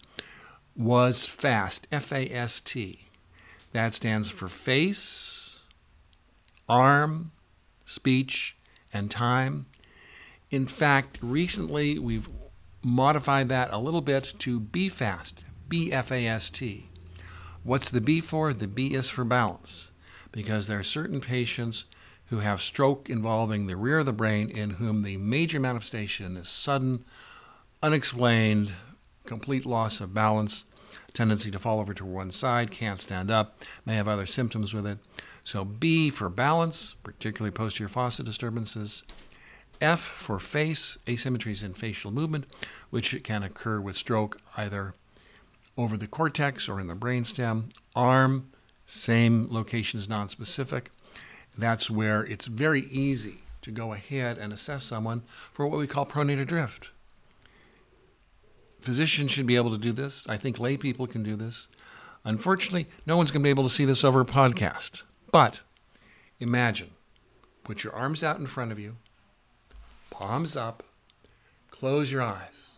was 0.76 1.26
FAST, 1.26 1.88
F 1.92 2.12
A 2.12 2.30
S 2.30 2.62
T. 2.62 3.08
That 3.72 3.96
stands 3.96 4.30
for 4.30 4.48
face, 4.48 5.62
arm, 6.70 7.32
speech, 7.86 8.56
and 8.94 9.10
time. 9.10 9.66
In 10.52 10.68
fact, 10.68 11.18
recently 11.22 11.98
we've 11.98 12.30
modified 12.84 13.50
that 13.50 13.74
a 13.74 13.80
little 13.80 14.02
bit 14.02 14.36
to 14.40 14.60
BFAST, 14.60 15.44
B 15.68 15.92
F 15.92 16.12
A 16.12 16.28
S 16.28 16.52
T. 16.52 16.90
What's 17.64 17.90
the 17.90 18.02
B 18.02 18.22
for? 18.22 18.54
The 18.54 18.68
B 18.68 18.94
is 18.94 19.10
for 19.10 19.24
balance, 19.24 19.92
because 20.32 20.68
there 20.68 20.78
are 20.78 20.84
certain 20.84 21.20
patients 21.20 21.86
who 22.28 22.40
have 22.40 22.62
stroke 22.62 23.10
involving 23.10 23.68
the 23.68 23.76
rear 23.76 24.00
of 24.00 24.06
the 24.06 24.14
brain 24.14 24.50
in 24.50 24.72
whom 24.72 25.04
the 25.04 25.18
major 25.18 25.60
manifestation 25.60 26.38
is 26.38 26.50
sudden, 26.50 27.06
unexplained, 27.84 28.74
complete 29.26 29.66
loss 29.66 30.02
of 30.02 30.14
balance, 30.14 30.66
tendency 31.14 31.52
to 31.52 31.60
fall 31.60 31.80
over 31.80 31.94
to 31.94 32.06
one 32.06 32.32
side, 32.32 32.72
can't 32.72 33.02
stand 33.02 33.30
up, 33.30 33.64
may 33.86 33.96
have 33.96 34.08
other 34.08 34.26
symptoms 34.26 34.74
with 34.74 34.86
it. 34.86 34.98
So 35.44 35.64
B 35.64 36.10
for 36.10 36.30
balance, 36.30 36.96
particularly 37.04 37.52
posterior 37.52 37.90
fossa 37.90 38.24
disturbances. 38.24 39.04
F 39.82 40.00
for 40.00 40.40
face, 40.40 40.98
asymmetries 41.06 41.64
in 41.64 41.74
facial 41.74 42.10
movement, 42.10 42.46
which 42.90 43.22
can 43.24 43.44
occur 43.44 43.80
with 43.80 43.98
stroke 43.98 44.40
either 44.58 44.94
over 45.78 45.98
the 45.98 46.08
cortex 46.08 46.70
or 46.70 46.80
in 46.80 46.88
the 46.88 46.96
brainstem. 46.96 47.72
Arm, 47.96 48.50
same 48.86 49.48
locations 49.50 50.08
nonspecific. 50.08 50.88
That's 51.58 51.90
where 51.90 52.26
it's 52.26 52.46
very 52.46 52.82
easy 52.82 53.40
to 53.62 53.72
go 53.72 53.94
ahead 53.94 54.38
and 54.38 54.54
assess 54.54 54.84
someone 54.84 55.24
for 55.52 55.68
what 55.68 55.80
we 55.80 55.88
call 55.88 56.06
pronator 56.06 56.46
drift. 56.46 56.90
Physicians 58.82 59.32
should 59.32 59.48
be 59.48 59.56
able 59.56 59.72
to 59.72 59.78
do 59.78 59.92
this. 59.92 60.28
I 60.30 60.38
think 60.38 60.60
lay 60.60 60.78
people 60.78 61.08
can 61.08 61.24
do 61.24 61.36
this. 61.36 61.68
Unfortunately, 62.24 62.88
no 63.06 63.18
one's 63.18 63.32
going 63.32 63.42
to 63.42 63.48
be 63.48 63.50
able 63.50 63.64
to 63.64 63.70
see 63.70 63.86
this 63.86 64.04
over 64.04 64.22
a 64.22 64.26
podcast. 64.26 65.04
But 65.32 65.62
imagine 66.40 66.92
put 67.64 67.84
your 67.84 67.94
arms 67.94 68.24
out 68.24 68.38
in 68.38 68.46
front 68.46 68.72
of 68.72 68.80
you, 68.80 68.98
palms 70.12 70.56
up, 70.56 70.84
close 71.72 72.12
your 72.12 72.22
eyes. 72.22 72.70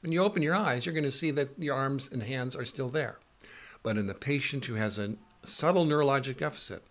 When 0.00 0.12
you 0.12 0.22
open 0.22 0.42
your 0.42 0.54
eyes, 0.54 0.86
you're 0.86 0.92
going 0.92 1.04
to 1.04 1.10
see 1.10 1.30
that 1.32 1.50
your 1.58 1.74
arms 1.74 2.08
and 2.10 2.22
hands 2.22 2.56
are 2.56 2.64
still 2.64 2.88
there. 2.88 3.18
But 3.82 3.96
in 3.96 4.06
the 4.06 4.14
patient 4.14 4.64
who 4.64 4.74
has 4.74 4.98
a 4.98 5.14
subtle 5.44 5.86
neurologic 5.86 6.38
deficit, 6.38 6.82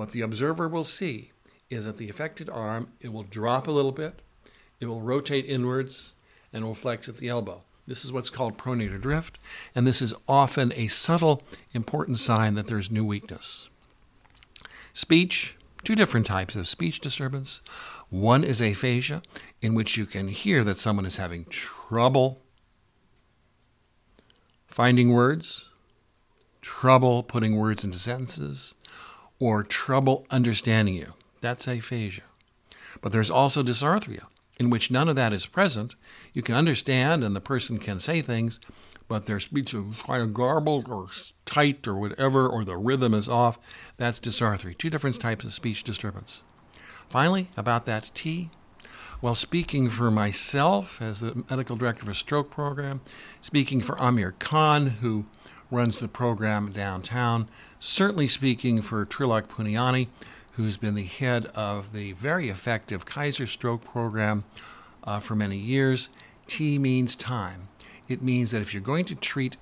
what 0.00 0.12
the 0.12 0.22
observer 0.22 0.66
will 0.66 0.82
see 0.82 1.30
is 1.68 1.84
that 1.84 1.98
the 1.98 2.08
affected 2.08 2.48
arm, 2.48 2.90
it 3.02 3.12
will 3.12 3.22
drop 3.22 3.68
a 3.68 3.70
little 3.70 3.92
bit, 3.92 4.22
it 4.80 4.86
will 4.86 5.02
rotate 5.02 5.44
inwards, 5.44 6.14
and 6.54 6.64
will 6.64 6.74
flex 6.74 7.06
at 7.06 7.18
the 7.18 7.28
elbow. 7.28 7.62
This 7.86 8.02
is 8.02 8.10
what's 8.10 8.30
called 8.30 8.56
pronator 8.56 8.98
drift, 8.98 9.38
and 9.74 9.86
this 9.86 10.00
is 10.00 10.14
often 10.26 10.72
a 10.74 10.86
subtle, 10.86 11.42
important 11.72 12.18
sign 12.18 12.54
that 12.54 12.66
there's 12.66 12.90
new 12.90 13.04
weakness. 13.04 13.68
Speech, 14.94 15.58
two 15.84 15.94
different 15.94 16.24
types 16.24 16.56
of 16.56 16.66
speech 16.66 17.00
disturbance. 17.00 17.60
One 18.08 18.42
is 18.42 18.62
aphasia, 18.62 19.20
in 19.60 19.74
which 19.74 19.98
you 19.98 20.06
can 20.06 20.28
hear 20.28 20.64
that 20.64 20.78
someone 20.78 21.04
is 21.04 21.18
having 21.18 21.44
trouble 21.44 22.40
finding 24.66 25.12
words, 25.12 25.68
trouble 26.62 27.22
putting 27.22 27.56
words 27.56 27.84
into 27.84 27.98
sentences, 27.98 28.76
or 29.40 29.64
trouble 29.64 30.26
understanding 30.30 30.94
you. 30.94 31.14
That's 31.40 31.66
aphasia. 31.66 32.22
But 33.00 33.10
there's 33.12 33.30
also 33.30 33.62
dysarthria, 33.62 34.26
in 34.60 34.70
which 34.70 34.90
none 34.90 35.08
of 35.08 35.16
that 35.16 35.32
is 35.32 35.46
present. 35.46 35.96
You 36.32 36.42
can 36.42 36.54
understand 36.54 37.24
and 37.24 37.34
the 37.34 37.40
person 37.40 37.78
can 37.78 37.98
say 37.98 38.20
things, 38.20 38.60
but 39.08 39.26
their 39.26 39.40
speech 39.40 39.74
is 39.74 40.02
kind 40.02 40.22
of 40.22 40.34
garbled 40.34 40.88
or 40.88 41.08
tight 41.46 41.88
or 41.88 41.96
whatever, 41.96 42.46
or 42.46 42.64
the 42.64 42.76
rhythm 42.76 43.14
is 43.14 43.28
off. 43.28 43.58
That's 43.96 44.20
dysarthria. 44.20 44.78
Two 44.78 44.90
different 44.90 45.20
types 45.20 45.44
of 45.44 45.52
speech 45.52 45.82
disturbance. 45.82 46.42
Finally, 47.08 47.48
about 47.56 47.86
that 47.86 48.10
T, 48.14 48.50
while 49.20 49.34
speaking 49.34 49.90
for 49.90 50.10
myself 50.10 51.02
as 51.02 51.20
the 51.20 51.44
medical 51.50 51.76
director 51.76 52.02
of 52.02 52.08
a 52.08 52.14
stroke 52.14 52.50
program, 52.50 53.00
speaking 53.40 53.80
for 53.80 54.00
Amir 54.00 54.34
Khan, 54.38 54.86
who 55.00 55.26
runs 55.70 55.98
the 55.98 56.08
program 56.08 56.70
downtown, 56.72 57.48
certainly 57.80 58.28
speaking 58.28 58.82
for 58.82 59.04
Trilak 59.06 59.48
Puniani, 59.48 60.08
who's 60.52 60.76
been 60.76 60.94
the 60.94 61.04
head 61.04 61.46
of 61.54 61.92
the 61.92 62.12
very 62.12 62.50
effective 62.50 63.06
Kaiser 63.06 63.46
Stroke 63.46 63.82
Program 63.82 64.44
uh, 65.02 65.18
for 65.18 65.34
many 65.34 65.56
years. 65.56 66.10
T 66.46 66.78
means 66.78 67.16
time. 67.16 67.68
It 68.06 68.22
means 68.22 68.50
that 68.50 68.60
if 68.60 68.74
you're 68.74 68.82
going 68.82 69.06
to 69.06 69.14
treat 69.14 69.56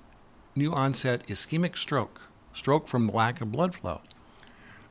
new 0.53 0.73
onset 0.73 1.25
ischemic 1.27 1.77
stroke, 1.77 2.21
stroke 2.53 2.87
from 2.87 3.07
lack 3.07 3.39
of 3.39 3.51
blood 3.51 3.73
flow, 3.73 4.01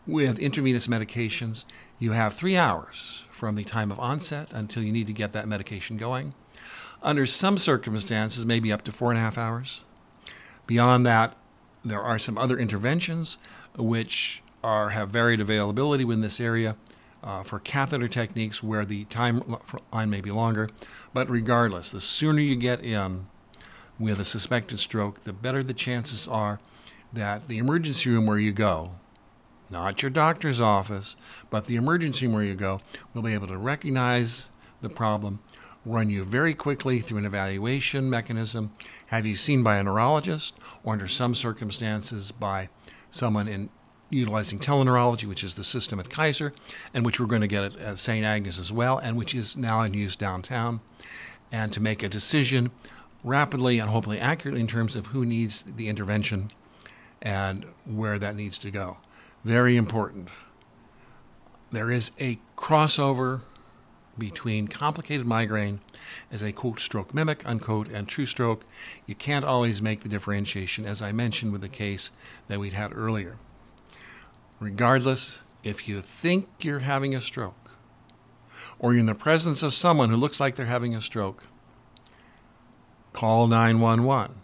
with 0.06 0.38
intravenous 0.38 0.86
medications, 0.86 1.66
you 1.98 2.12
have 2.12 2.32
three 2.32 2.56
hours 2.56 3.24
from 3.30 3.56
the 3.56 3.64
time 3.64 3.92
of 3.92 4.00
onset 4.00 4.48
until 4.52 4.82
you 4.82 4.92
need 4.92 5.06
to 5.06 5.12
get 5.12 5.34
that 5.34 5.46
medication 5.46 5.98
going. 5.98 6.32
Under 7.02 7.26
some 7.26 7.58
circumstances, 7.58 8.46
maybe 8.46 8.72
up 8.72 8.82
to 8.84 8.92
four 8.92 9.10
and 9.10 9.18
a 9.18 9.22
half 9.22 9.36
hours. 9.36 9.84
Beyond 10.66 11.04
that, 11.06 11.36
there 11.84 12.02
are 12.02 12.18
some 12.18 12.38
other 12.38 12.58
interventions 12.58 13.38
which 13.76 14.42
are 14.62 14.90
have 14.90 15.10
varied 15.10 15.40
availability 15.40 16.04
in 16.04 16.20
this 16.20 16.40
area 16.40 16.76
uh, 17.22 17.42
for 17.42 17.58
catheter 17.58 18.08
techniques 18.08 18.62
where 18.62 18.84
the 18.84 19.04
timeline 19.06 20.08
may 20.08 20.20
be 20.20 20.30
longer. 20.30 20.68
But 21.12 21.30
regardless, 21.30 21.90
the 21.90 22.00
sooner 22.00 22.40
you 22.40 22.56
get 22.56 22.80
in 22.80 23.26
with 23.98 24.20
a 24.20 24.24
suspected 24.24 24.78
stroke, 24.78 25.24
the 25.24 25.32
better 25.32 25.62
the 25.62 25.74
chances 25.74 26.28
are 26.28 26.60
that 27.12 27.48
the 27.48 27.58
emergency 27.58 28.10
room 28.10 28.26
where 28.26 28.38
you 28.38 28.52
go, 28.52 28.92
not 29.70 30.02
your 30.02 30.10
doctor's 30.10 30.60
office, 30.60 31.16
but 31.50 31.66
the 31.66 31.76
emergency 31.76 32.26
room 32.26 32.34
where 32.34 32.44
you 32.44 32.54
go, 32.54 32.80
will 33.12 33.22
be 33.22 33.34
able 33.34 33.48
to 33.48 33.58
recognize 33.58 34.50
the 34.80 34.88
problem, 34.88 35.40
run 35.84 36.10
you 36.10 36.24
very 36.24 36.54
quickly 36.54 37.00
through 37.00 37.18
an 37.18 37.24
evaluation 37.24 38.08
mechanism, 38.08 38.72
have 39.08 39.26
you 39.26 39.36
seen 39.36 39.62
by 39.62 39.76
a 39.76 39.82
neurologist, 39.82 40.54
or 40.84 40.92
under 40.92 41.08
some 41.08 41.34
circumstances 41.34 42.30
by 42.30 42.68
someone 43.10 43.48
in 43.48 43.70
utilizing 44.10 44.58
teleneurology, 44.58 45.24
which 45.24 45.44
is 45.44 45.54
the 45.54 45.64
system 45.64 45.98
at 46.00 46.10
Kaiser, 46.10 46.52
and 46.94 47.04
which 47.04 47.18
we're 47.18 47.26
going 47.26 47.40
to 47.40 47.46
get 47.46 47.64
at, 47.64 47.76
at 47.76 47.98
St. 47.98 48.24
Agnes 48.24 48.58
as 48.58 48.72
well, 48.72 48.98
and 48.98 49.16
which 49.16 49.34
is 49.34 49.56
now 49.56 49.82
in 49.82 49.94
use 49.94 50.16
downtown, 50.16 50.80
and 51.50 51.72
to 51.72 51.80
make 51.80 52.02
a 52.02 52.08
decision 52.08 52.70
rapidly 53.24 53.78
and 53.78 53.90
hopefully 53.90 54.18
accurately 54.18 54.60
in 54.60 54.66
terms 54.66 54.94
of 54.94 55.08
who 55.08 55.24
needs 55.24 55.62
the 55.62 55.88
intervention 55.88 56.50
and 57.20 57.66
where 57.84 58.18
that 58.18 58.36
needs 58.36 58.58
to 58.58 58.70
go. 58.70 58.98
Very 59.44 59.76
important. 59.76 60.28
There 61.70 61.90
is 61.90 62.12
a 62.20 62.38
crossover 62.56 63.42
between 64.18 64.68
complicated 64.68 65.26
migraine 65.26 65.80
as 66.30 66.42
a 66.42 66.52
quote 66.52 66.80
stroke 66.80 67.14
mimic 67.14 67.46
unquote 67.46 67.88
and 67.88 68.08
true 68.08 68.26
stroke. 68.26 68.64
You 69.06 69.14
can't 69.14 69.44
always 69.44 69.80
make 69.80 70.00
the 70.00 70.08
differentiation, 70.08 70.84
as 70.84 71.00
I 71.00 71.12
mentioned 71.12 71.52
with 71.52 71.60
the 71.60 71.68
case 71.68 72.10
that 72.48 72.60
we'd 72.60 72.72
had 72.72 72.96
earlier. 72.96 73.36
Regardless, 74.60 75.40
if 75.62 75.88
you 75.88 76.00
think 76.00 76.48
you're 76.60 76.80
having 76.80 77.14
a 77.14 77.20
stroke, 77.20 77.54
or 78.78 78.92
you're 78.92 79.00
in 79.00 79.06
the 79.06 79.14
presence 79.14 79.62
of 79.62 79.74
someone 79.74 80.10
who 80.10 80.16
looks 80.16 80.40
like 80.40 80.54
they're 80.54 80.66
having 80.66 80.94
a 80.94 81.00
stroke, 81.00 81.44
call 83.12 83.46
911. 83.46 84.36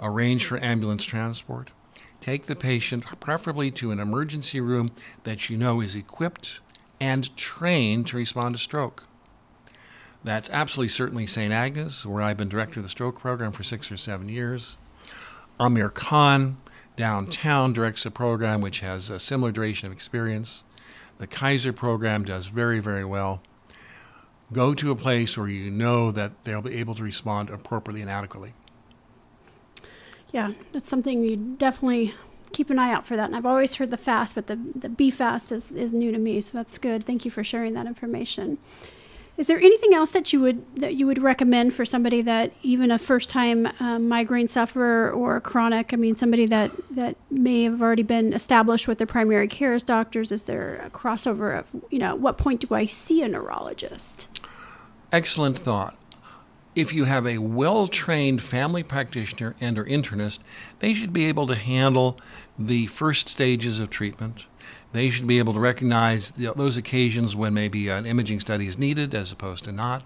Arrange 0.00 0.46
for 0.46 0.62
ambulance 0.62 1.04
transport. 1.04 1.70
Take 2.20 2.46
the 2.46 2.56
patient, 2.56 3.04
preferably 3.20 3.70
to 3.72 3.90
an 3.90 4.00
emergency 4.00 4.60
room 4.60 4.92
that 5.24 5.48
you 5.48 5.56
know 5.56 5.80
is 5.80 5.94
equipped 5.94 6.60
and 7.00 7.34
trained 7.36 8.06
to 8.08 8.16
respond 8.16 8.54
to 8.54 8.60
stroke. 8.60 9.04
That's 10.24 10.50
absolutely 10.50 10.88
certainly 10.88 11.26
St. 11.26 11.52
Agnes, 11.52 12.04
where 12.04 12.22
I've 12.22 12.36
been 12.36 12.48
director 12.48 12.80
of 12.80 12.84
the 12.84 12.90
stroke 12.90 13.20
program 13.20 13.52
for 13.52 13.62
six 13.62 13.90
or 13.90 13.96
seven 13.96 14.28
years. 14.28 14.76
Amir 15.60 15.90
Khan, 15.90 16.58
downtown 16.96 17.72
directs 17.72 18.04
a 18.04 18.10
program 18.10 18.60
which 18.60 18.80
has 18.80 19.10
a 19.10 19.20
similar 19.20 19.52
duration 19.52 19.86
of 19.86 19.92
experience. 19.92 20.64
The 21.18 21.26
Kaiser 21.26 21.72
program 21.72 22.24
does 22.24 22.46
very, 22.46 22.80
very 22.80 23.04
well. 23.04 23.42
Go 24.52 24.74
to 24.74 24.90
a 24.90 24.96
place 24.96 25.36
where 25.36 25.48
you 25.48 25.70
know 25.70 26.10
that 26.10 26.32
they'll 26.44 26.62
be 26.62 26.76
able 26.76 26.94
to 26.94 27.02
respond 27.02 27.50
appropriately 27.50 28.02
and 28.02 28.10
adequately. 28.10 28.54
Yeah, 30.32 30.52
that's 30.72 30.88
something 30.88 31.22
you 31.22 31.36
definitely 31.36 32.14
keep 32.52 32.70
an 32.70 32.78
eye 32.78 32.92
out 32.92 33.06
for 33.06 33.16
that. 33.16 33.26
And 33.26 33.36
I've 33.36 33.46
always 33.46 33.76
heard 33.76 33.90
the 33.90 33.96
fast, 33.96 34.34
but 34.34 34.46
the 34.46 34.58
the 34.74 34.88
B 34.88 35.10
fast 35.10 35.52
is 35.52 35.72
is 35.72 35.92
new 35.92 36.12
to 36.12 36.18
me, 36.18 36.40
so 36.40 36.56
that's 36.56 36.78
good. 36.78 37.04
Thank 37.04 37.24
you 37.24 37.30
for 37.30 37.44
sharing 37.44 37.74
that 37.74 37.86
information. 37.86 38.58
Is 39.38 39.46
there 39.46 39.58
anything 39.58 39.94
else 39.94 40.10
that 40.10 40.32
you 40.32 40.40
would 40.40 40.64
that 40.80 40.96
you 40.96 41.06
would 41.06 41.22
recommend 41.22 41.72
for 41.72 41.84
somebody 41.84 42.22
that 42.22 42.52
even 42.64 42.90
a 42.90 42.98
first 42.98 43.30
time 43.30 43.68
um, 43.78 44.08
migraine 44.08 44.48
sufferer 44.48 45.12
or 45.12 45.40
chronic? 45.40 45.92
I 45.92 45.96
mean, 45.96 46.16
somebody 46.16 46.44
that 46.46 46.72
that 46.90 47.16
may 47.30 47.62
have 47.62 47.80
already 47.80 48.02
been 48.02 48.32
established 48.32 48.88
with 48.88 48.98
their 48.98 49.06
primary 49.06 49.46
care 49.46 49.74
as 49.74 49.84
doctors. 49.84 50.32
Is 50.32 50.44
there 50.44 50.82
a 50.84 50.90
crossover 50.90 51.56
of 51.56 51.66
you 51.88 52.00
know 52.00 52.08
at 52.08 52.18
what 52.18 52.36
point 52.36 52.68
do 52.68 52.74
I 52.74 52.86
see 52.86 53.22
a 53.22 53.28
neurologist? 53.28 54.26
Excellent 55.12 55.56
thought. 55.56 55.96
If 56.74 56.92
you 56.92 57.04
have 57.04 57.26
a 57.26 57.38
well-trained 57.38 58.42
family 58.42 58.82
practitioner 58.82 59.56
and 59.60 59.78
or 59.78 59.84
internist, 59.84 60.40
they 60.78 60.94
should 60.94 61.12
be 61.12 61.24
able 61.26 61.46
to 61.48 61.54
handle 61.54 62.18
the 62.58 62.86
first 62.86 63.28
stages 63.28 63.80
of 63.80 63.90
treatment 63.90 64.44
they 64.92 65.10
should 65.10 65.26
be 65.26 65.38
able 65.38 65.52
to 65.52 65.60
recognize 65.60 66.30
those 66.30 66.76
occasions 66.76 67.36
when 67.36 67.52
maybe 67.52 67.88
an 67.88 68.06
imaging 68.06 68.40
study 68.40 68.66
is 68.66 68.78
needed 68.78 69.14
as 69.14 69.30
opposed 69.30 69.64
to 69.64 69.72
not. 69.72 70.02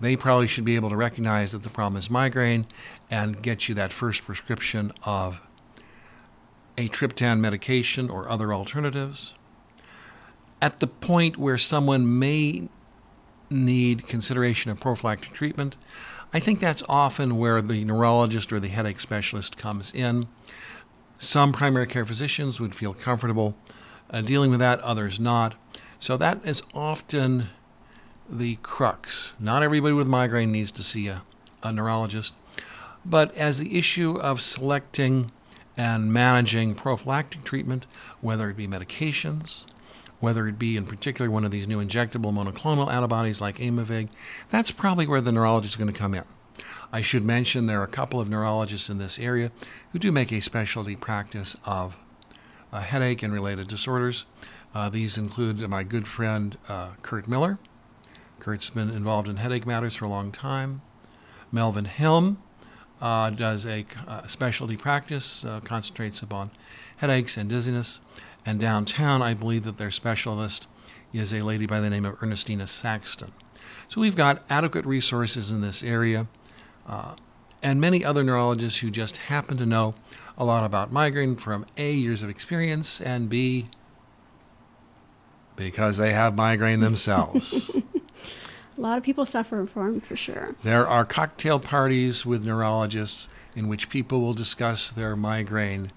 They 0.00 0.16
probably 0.16 0.46
should 0.46 0.64
be 0.64 0.76
able 0.76 0.90
to 0.90 0.96
recognize 0.96 1.52
that 1.52 1.62
the 1.62 1.70
problem 1.70 1.98
is 1.98 2.10
migraine 2.10 2.66
and 3.10 3.42
get 3.42 3.68
you 3.68 3.74
that 3.76 3.92
first 3.92 4.24
prescription 4.24 4.92
of 5.04 5.40
a 6.76 6.88
triptan 6.88 7.40
medication 7.40 8.10
or 8.10 8.28
other 8.28 8.52
alternatives. 8.52 9.34
At 10.60 10.80
the 10.80 10.86
point 10.86 11.36
where 11.36 11.58
someone 11.58 12.18
may 12.18 12.68
need 13.50 14.06
consideration 14.06 14.70
of 14.70 14.80
prophylactic 14.80 15.32
treatment, 15.32 15.76
I 16.32 16.40
think 16.40 16.60
that's 16.60 16.82
often 16.88 17.38
where 17.38 17.62
the 17.62 17.84
neurologist 17.84 18.52
or 18.52 18.60
the 18.60 18.68
headache 18.68 19.00
specialist 19.00 19.56
comes 19.56 19.92
in. 19.94 20.28
Some 21.18 21.52
primary 21.52 21.86
care 21.86 22.04
physicians 22.04 22.60
would 22.60 22.74
feel 22.74 22.92
comfortable 22.92 23.56
uh, 24.10 24.20
dealing 24.20 24.50
with 24.50 24.60
that, 24.60 24.80
others 24.80 25.18
not. 25.18 25.54
So 25.98 26.16
that 26.16 26.44
is 26.44 26.62
often 26.74 27.48
the 28.28 28.56
crux. 28.56 29.32
Not 29.38 29.62
everybody 29.62 29.94
with 29.94 30.06
migraine 30.06 30.52
needs 30.52 30.70
to 30.72 30.82
see 30.82 31.08
a, 31.08 31.22
a 31.62 31.72
neurologist, 31.72 32.34
but 33.04 33.34
as 33.34 33.58
the 33.58 33.78
issue 33.78 34.18
of 34.18 34.40
selecting 34.40 35.32
and 35.76 36.12
managing 36.12 36.74
prophylactic 36.74 37.44
treatment, 37.44 37.86
whether 38.20 38.50
it 38.50 38.56
be 38.56 38.66
medications, 38.66 39.64
whether 40.20 40.48
it 40.48 40.58
be 40.58 40.76
in 40.76 40.86
particular 40.86 41.30
one 41.30 41.44
of 41.44 41.50
these 41.50 41.68
new 41.68 41.84
injectable 41.84 42.32
monoclonal 42.32 42.92
antibodies 42.92 43.40
like 43.40 43.58
Aimovig, 43.58 44.08
that's 44.50 44.70
probably 44.70 45.06
where 45.06 45.20
the 45.20 45.32
neurologist 45.32 45.74
is 45.74 45.76
going 45.76 45.92
to 45.92 45.98
come 45.98 46.14
in. 46.14 46.24
I 46.92 47.02
should 47.02 47.24
mention 47.24 47.66
there 47.66 47.80
are 47.80 47.84
a 47.84 47.88
couple 47.88 48.20
of 48.20 48.28
neurologists 48.28 48.88
in 48.88 48.98
this 48.98 49.18
area 49.18 49.52
who 49.92 49.98
do 49.98 50.10
make 50.10 50.32
a 50.32 50.40
specialty 50.40 50.96
practice 50.96 51.56
of 51.64 51.96
uh, 52.72 52.80
headache 52.80 53.22
and 53.22 53.32
related 53.32 53.68
disorders. 53.68 54.24
Uh, 54.74 54.88
these 54.88 55.18
include 55.18 55.66
my 55.68 55.82
good 55.82 56.06
friend 56.06 56.56
uh, 56.68 56.90
Kurt 57.02 57.28
Miller. 57.28 57.58
Kurt's 58.40 58.70
been 58.70 58.90
involved 58.90 59.28
in 59.28 59.36
headache 59.36 59.66
matters 59.66 59.96
for 59.96 60.04
a 60.04 60.08
long 60.08 60.32
time. 60.32 60.82
Melvin 61.50 61.86
Helm 61.86 62.38
uh, 63.00 63.30
does 63.30 63.64
a, 63.66 63.86
a, 64.06 64.28
specialty 64.28 64.76
practice, 64.76 65.44
uh, 65.44 65.60
concentrates 65.60 66.22
upon 66.22 66.50
headaches 66.98 67.36
and 67.36 67.48
dizziness. 67.48 68.00
And 68.46 68.58
downtown, 68.58 69.20
I 69.22 69.34
believe 69.34 69.64
that 69.64 69.76
their 69.76 69.90
specialist 69.90 70.68
is 71.12 71.32
a 71.32 71.42
lady 71.42 71.66
by 71.66 71.80
the 71.80 71.90
name 71.90 72.04
of 72.04 72.22
Ernestina 72.22 72.66
Saxton. 72.66 73.32
So 73.88 74.00
we've 74.00 74.16
got 74.16 74.42
adequate 74.48 74.86
resources 74.86 75.50
in 75.50 75.60
this 75.60 75.82
area 75.82 76.26
uh, 76.86 77.14
and 77.62 77.80
many 77.80 78.04
other 78.04 78.22
neurologists 78.22 78.80
who 78.80 78.90
just 78.90 79.16
happen 79.16 79.56
to 79.58 79.66
know 79.66 79.94
a 80.36 80.44
lot 80.44 80.64
about 80.64 80.92
migraine 80.92 81.36
from 81.36 81.66
A, 81.76 81.92
years 81.92 82.22
of 82.22 82.30
experience, 82.30 83.00
and 83.00 83.28
B, 83.28 83.68
because 85.56 85.96
they 85.96 86.12
have 86.12 86.36
migraine 86.36 86.80
themselves. 86.80 87.70
a 88.78 88.80
lot 88.80 88.96
of 88.96 89.04
people 89.04 89.26
suffer 89.26 89.66
from 89.66 90.00
for 90.00 90.14
sure. 90.14 90.54
There 90.62 90.86
are 90.86 91.04
cocktail 91.04 91.58
parties 91.58 92.24
with 92.24 92.44
neurologists 92.44 93.28
in 93.56 93.68
which 93.68 93.88
people 93.88 94.20
will 94.20 94.34
discuss 94.34 94.90
their 94.90 95.16
migraine 95.16 95.90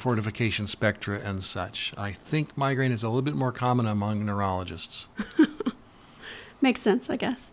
fortification 0.00 0.66
spectra 0.66 1.18
and 1.18 1.44
such. 1.44 1.92
I 1.96 2.12
think 2.12 2.56
migraine 2.56 2.92
is 2.92 3.02
a 3.02 3.08
little 3.08 3.22
bit 3.22 3.34
more 3.34 3.52
common 3.52 3.86
among 3.86 4.24
neurologists. 4.24 5.08
Makes 6.60 6.80
sense, 6.80 7.08
I 7.08 7.16
guess. 7.16 7.50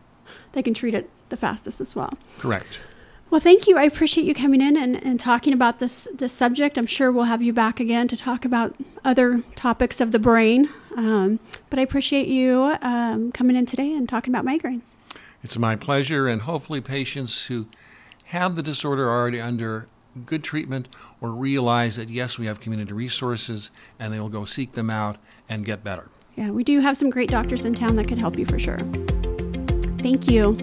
They 0.53 0.63
can 0.63 0.73
treat 0.73 0.93
it 0.93 1.09
the 1.29 1.37
fastest 1.37 1.79
as 1.81 1.95
well. 1.95 2.13
Correct. 2.39 2.79
Well, 3.29 3.41
thank 3.41 3.67
you. 3.67 3.77
I 3.77 3.83
appreciate 3.83 4.25
you 4.25 4.33
coming 4.33 4.61
in 4.61 4.77
and, 4.77 5.03
and 5.03 5.19
talking 5.19 5.51
about 5.51 5.79
this 5.79 6.07
this 6.13 6.31
subject. 6.31 6.77
I'm 6.77 6.85
sure 6.85 7.11
we'll 7.11 7.25
have 7.25 7.41
you 7.41 7.51
back 7.51 7.81
again 7.81 8.07
to 8.07 8.15
talk 8.15 8.45
about 8.45 8.75
other 9.03 9.43
topics 9.55 9.99
of 9.99 10.13
the 10.13 10.19
brain. 10.19 10.69
Um, 10.95 11.39
but 11.69 11.77
I 11.77 11.81
appreciate 11.81 12.27
you 12.27 12.77
um, 12.81 13.33
coming 13.33 13.57
in 13.57 13.65
today 13.65 13.93
and 13.93 14.07
talking 14.07 14.33
about 14.33 14.45
migraines. 14.45 14.95
It's 15.43 15.57
my 15.57 15.75
pleasure, 15.75 16.27
and 16.27 16.43
hopefully, 16.43 16.79
patients 16.79 17.47
who 17.47 17.67
have 18.25 18.55
the 18.55 18.63
disorder 18.63 19.09
are 19.09 19.19
already 19.19 19.41
under 19.41 19.87
good 20.25 20.43
treatment 20.43 20.87
or 21.21 21.31
realize 21.31 21.95
that 21.95 22.09
yes, 22.09 22.37
we 22.37 22.45
have 22.45 22.59
community 22.59 22.93
resources, 22.93 23.71
and 23.99 24.13
they 24.13 24.19
will 24.19 24.29
go 24.29 24.45
seek 24.45 24.73
them 24.73 24.89
out 24.89 25.17
and 25.49 25.65
get 25.65 25.83
better. 25.83 26.09
Yeah, 26.35 26.51
we 26.51 26.63
do 26.63 26.79
have 26.81 26.95
some 26.97 27.09
great 27.09 27.29
doctors 27.29 27.65
in 27.65 27.73
town 27.73 27.95
that 27.95 28.07
could 28.07 28.19
help 28.19 28.37
you 28.37 28.45
for 28.45 28.59
sure. 28.59 28.77
Thank 29.97 30.29
you. 30.29 30.55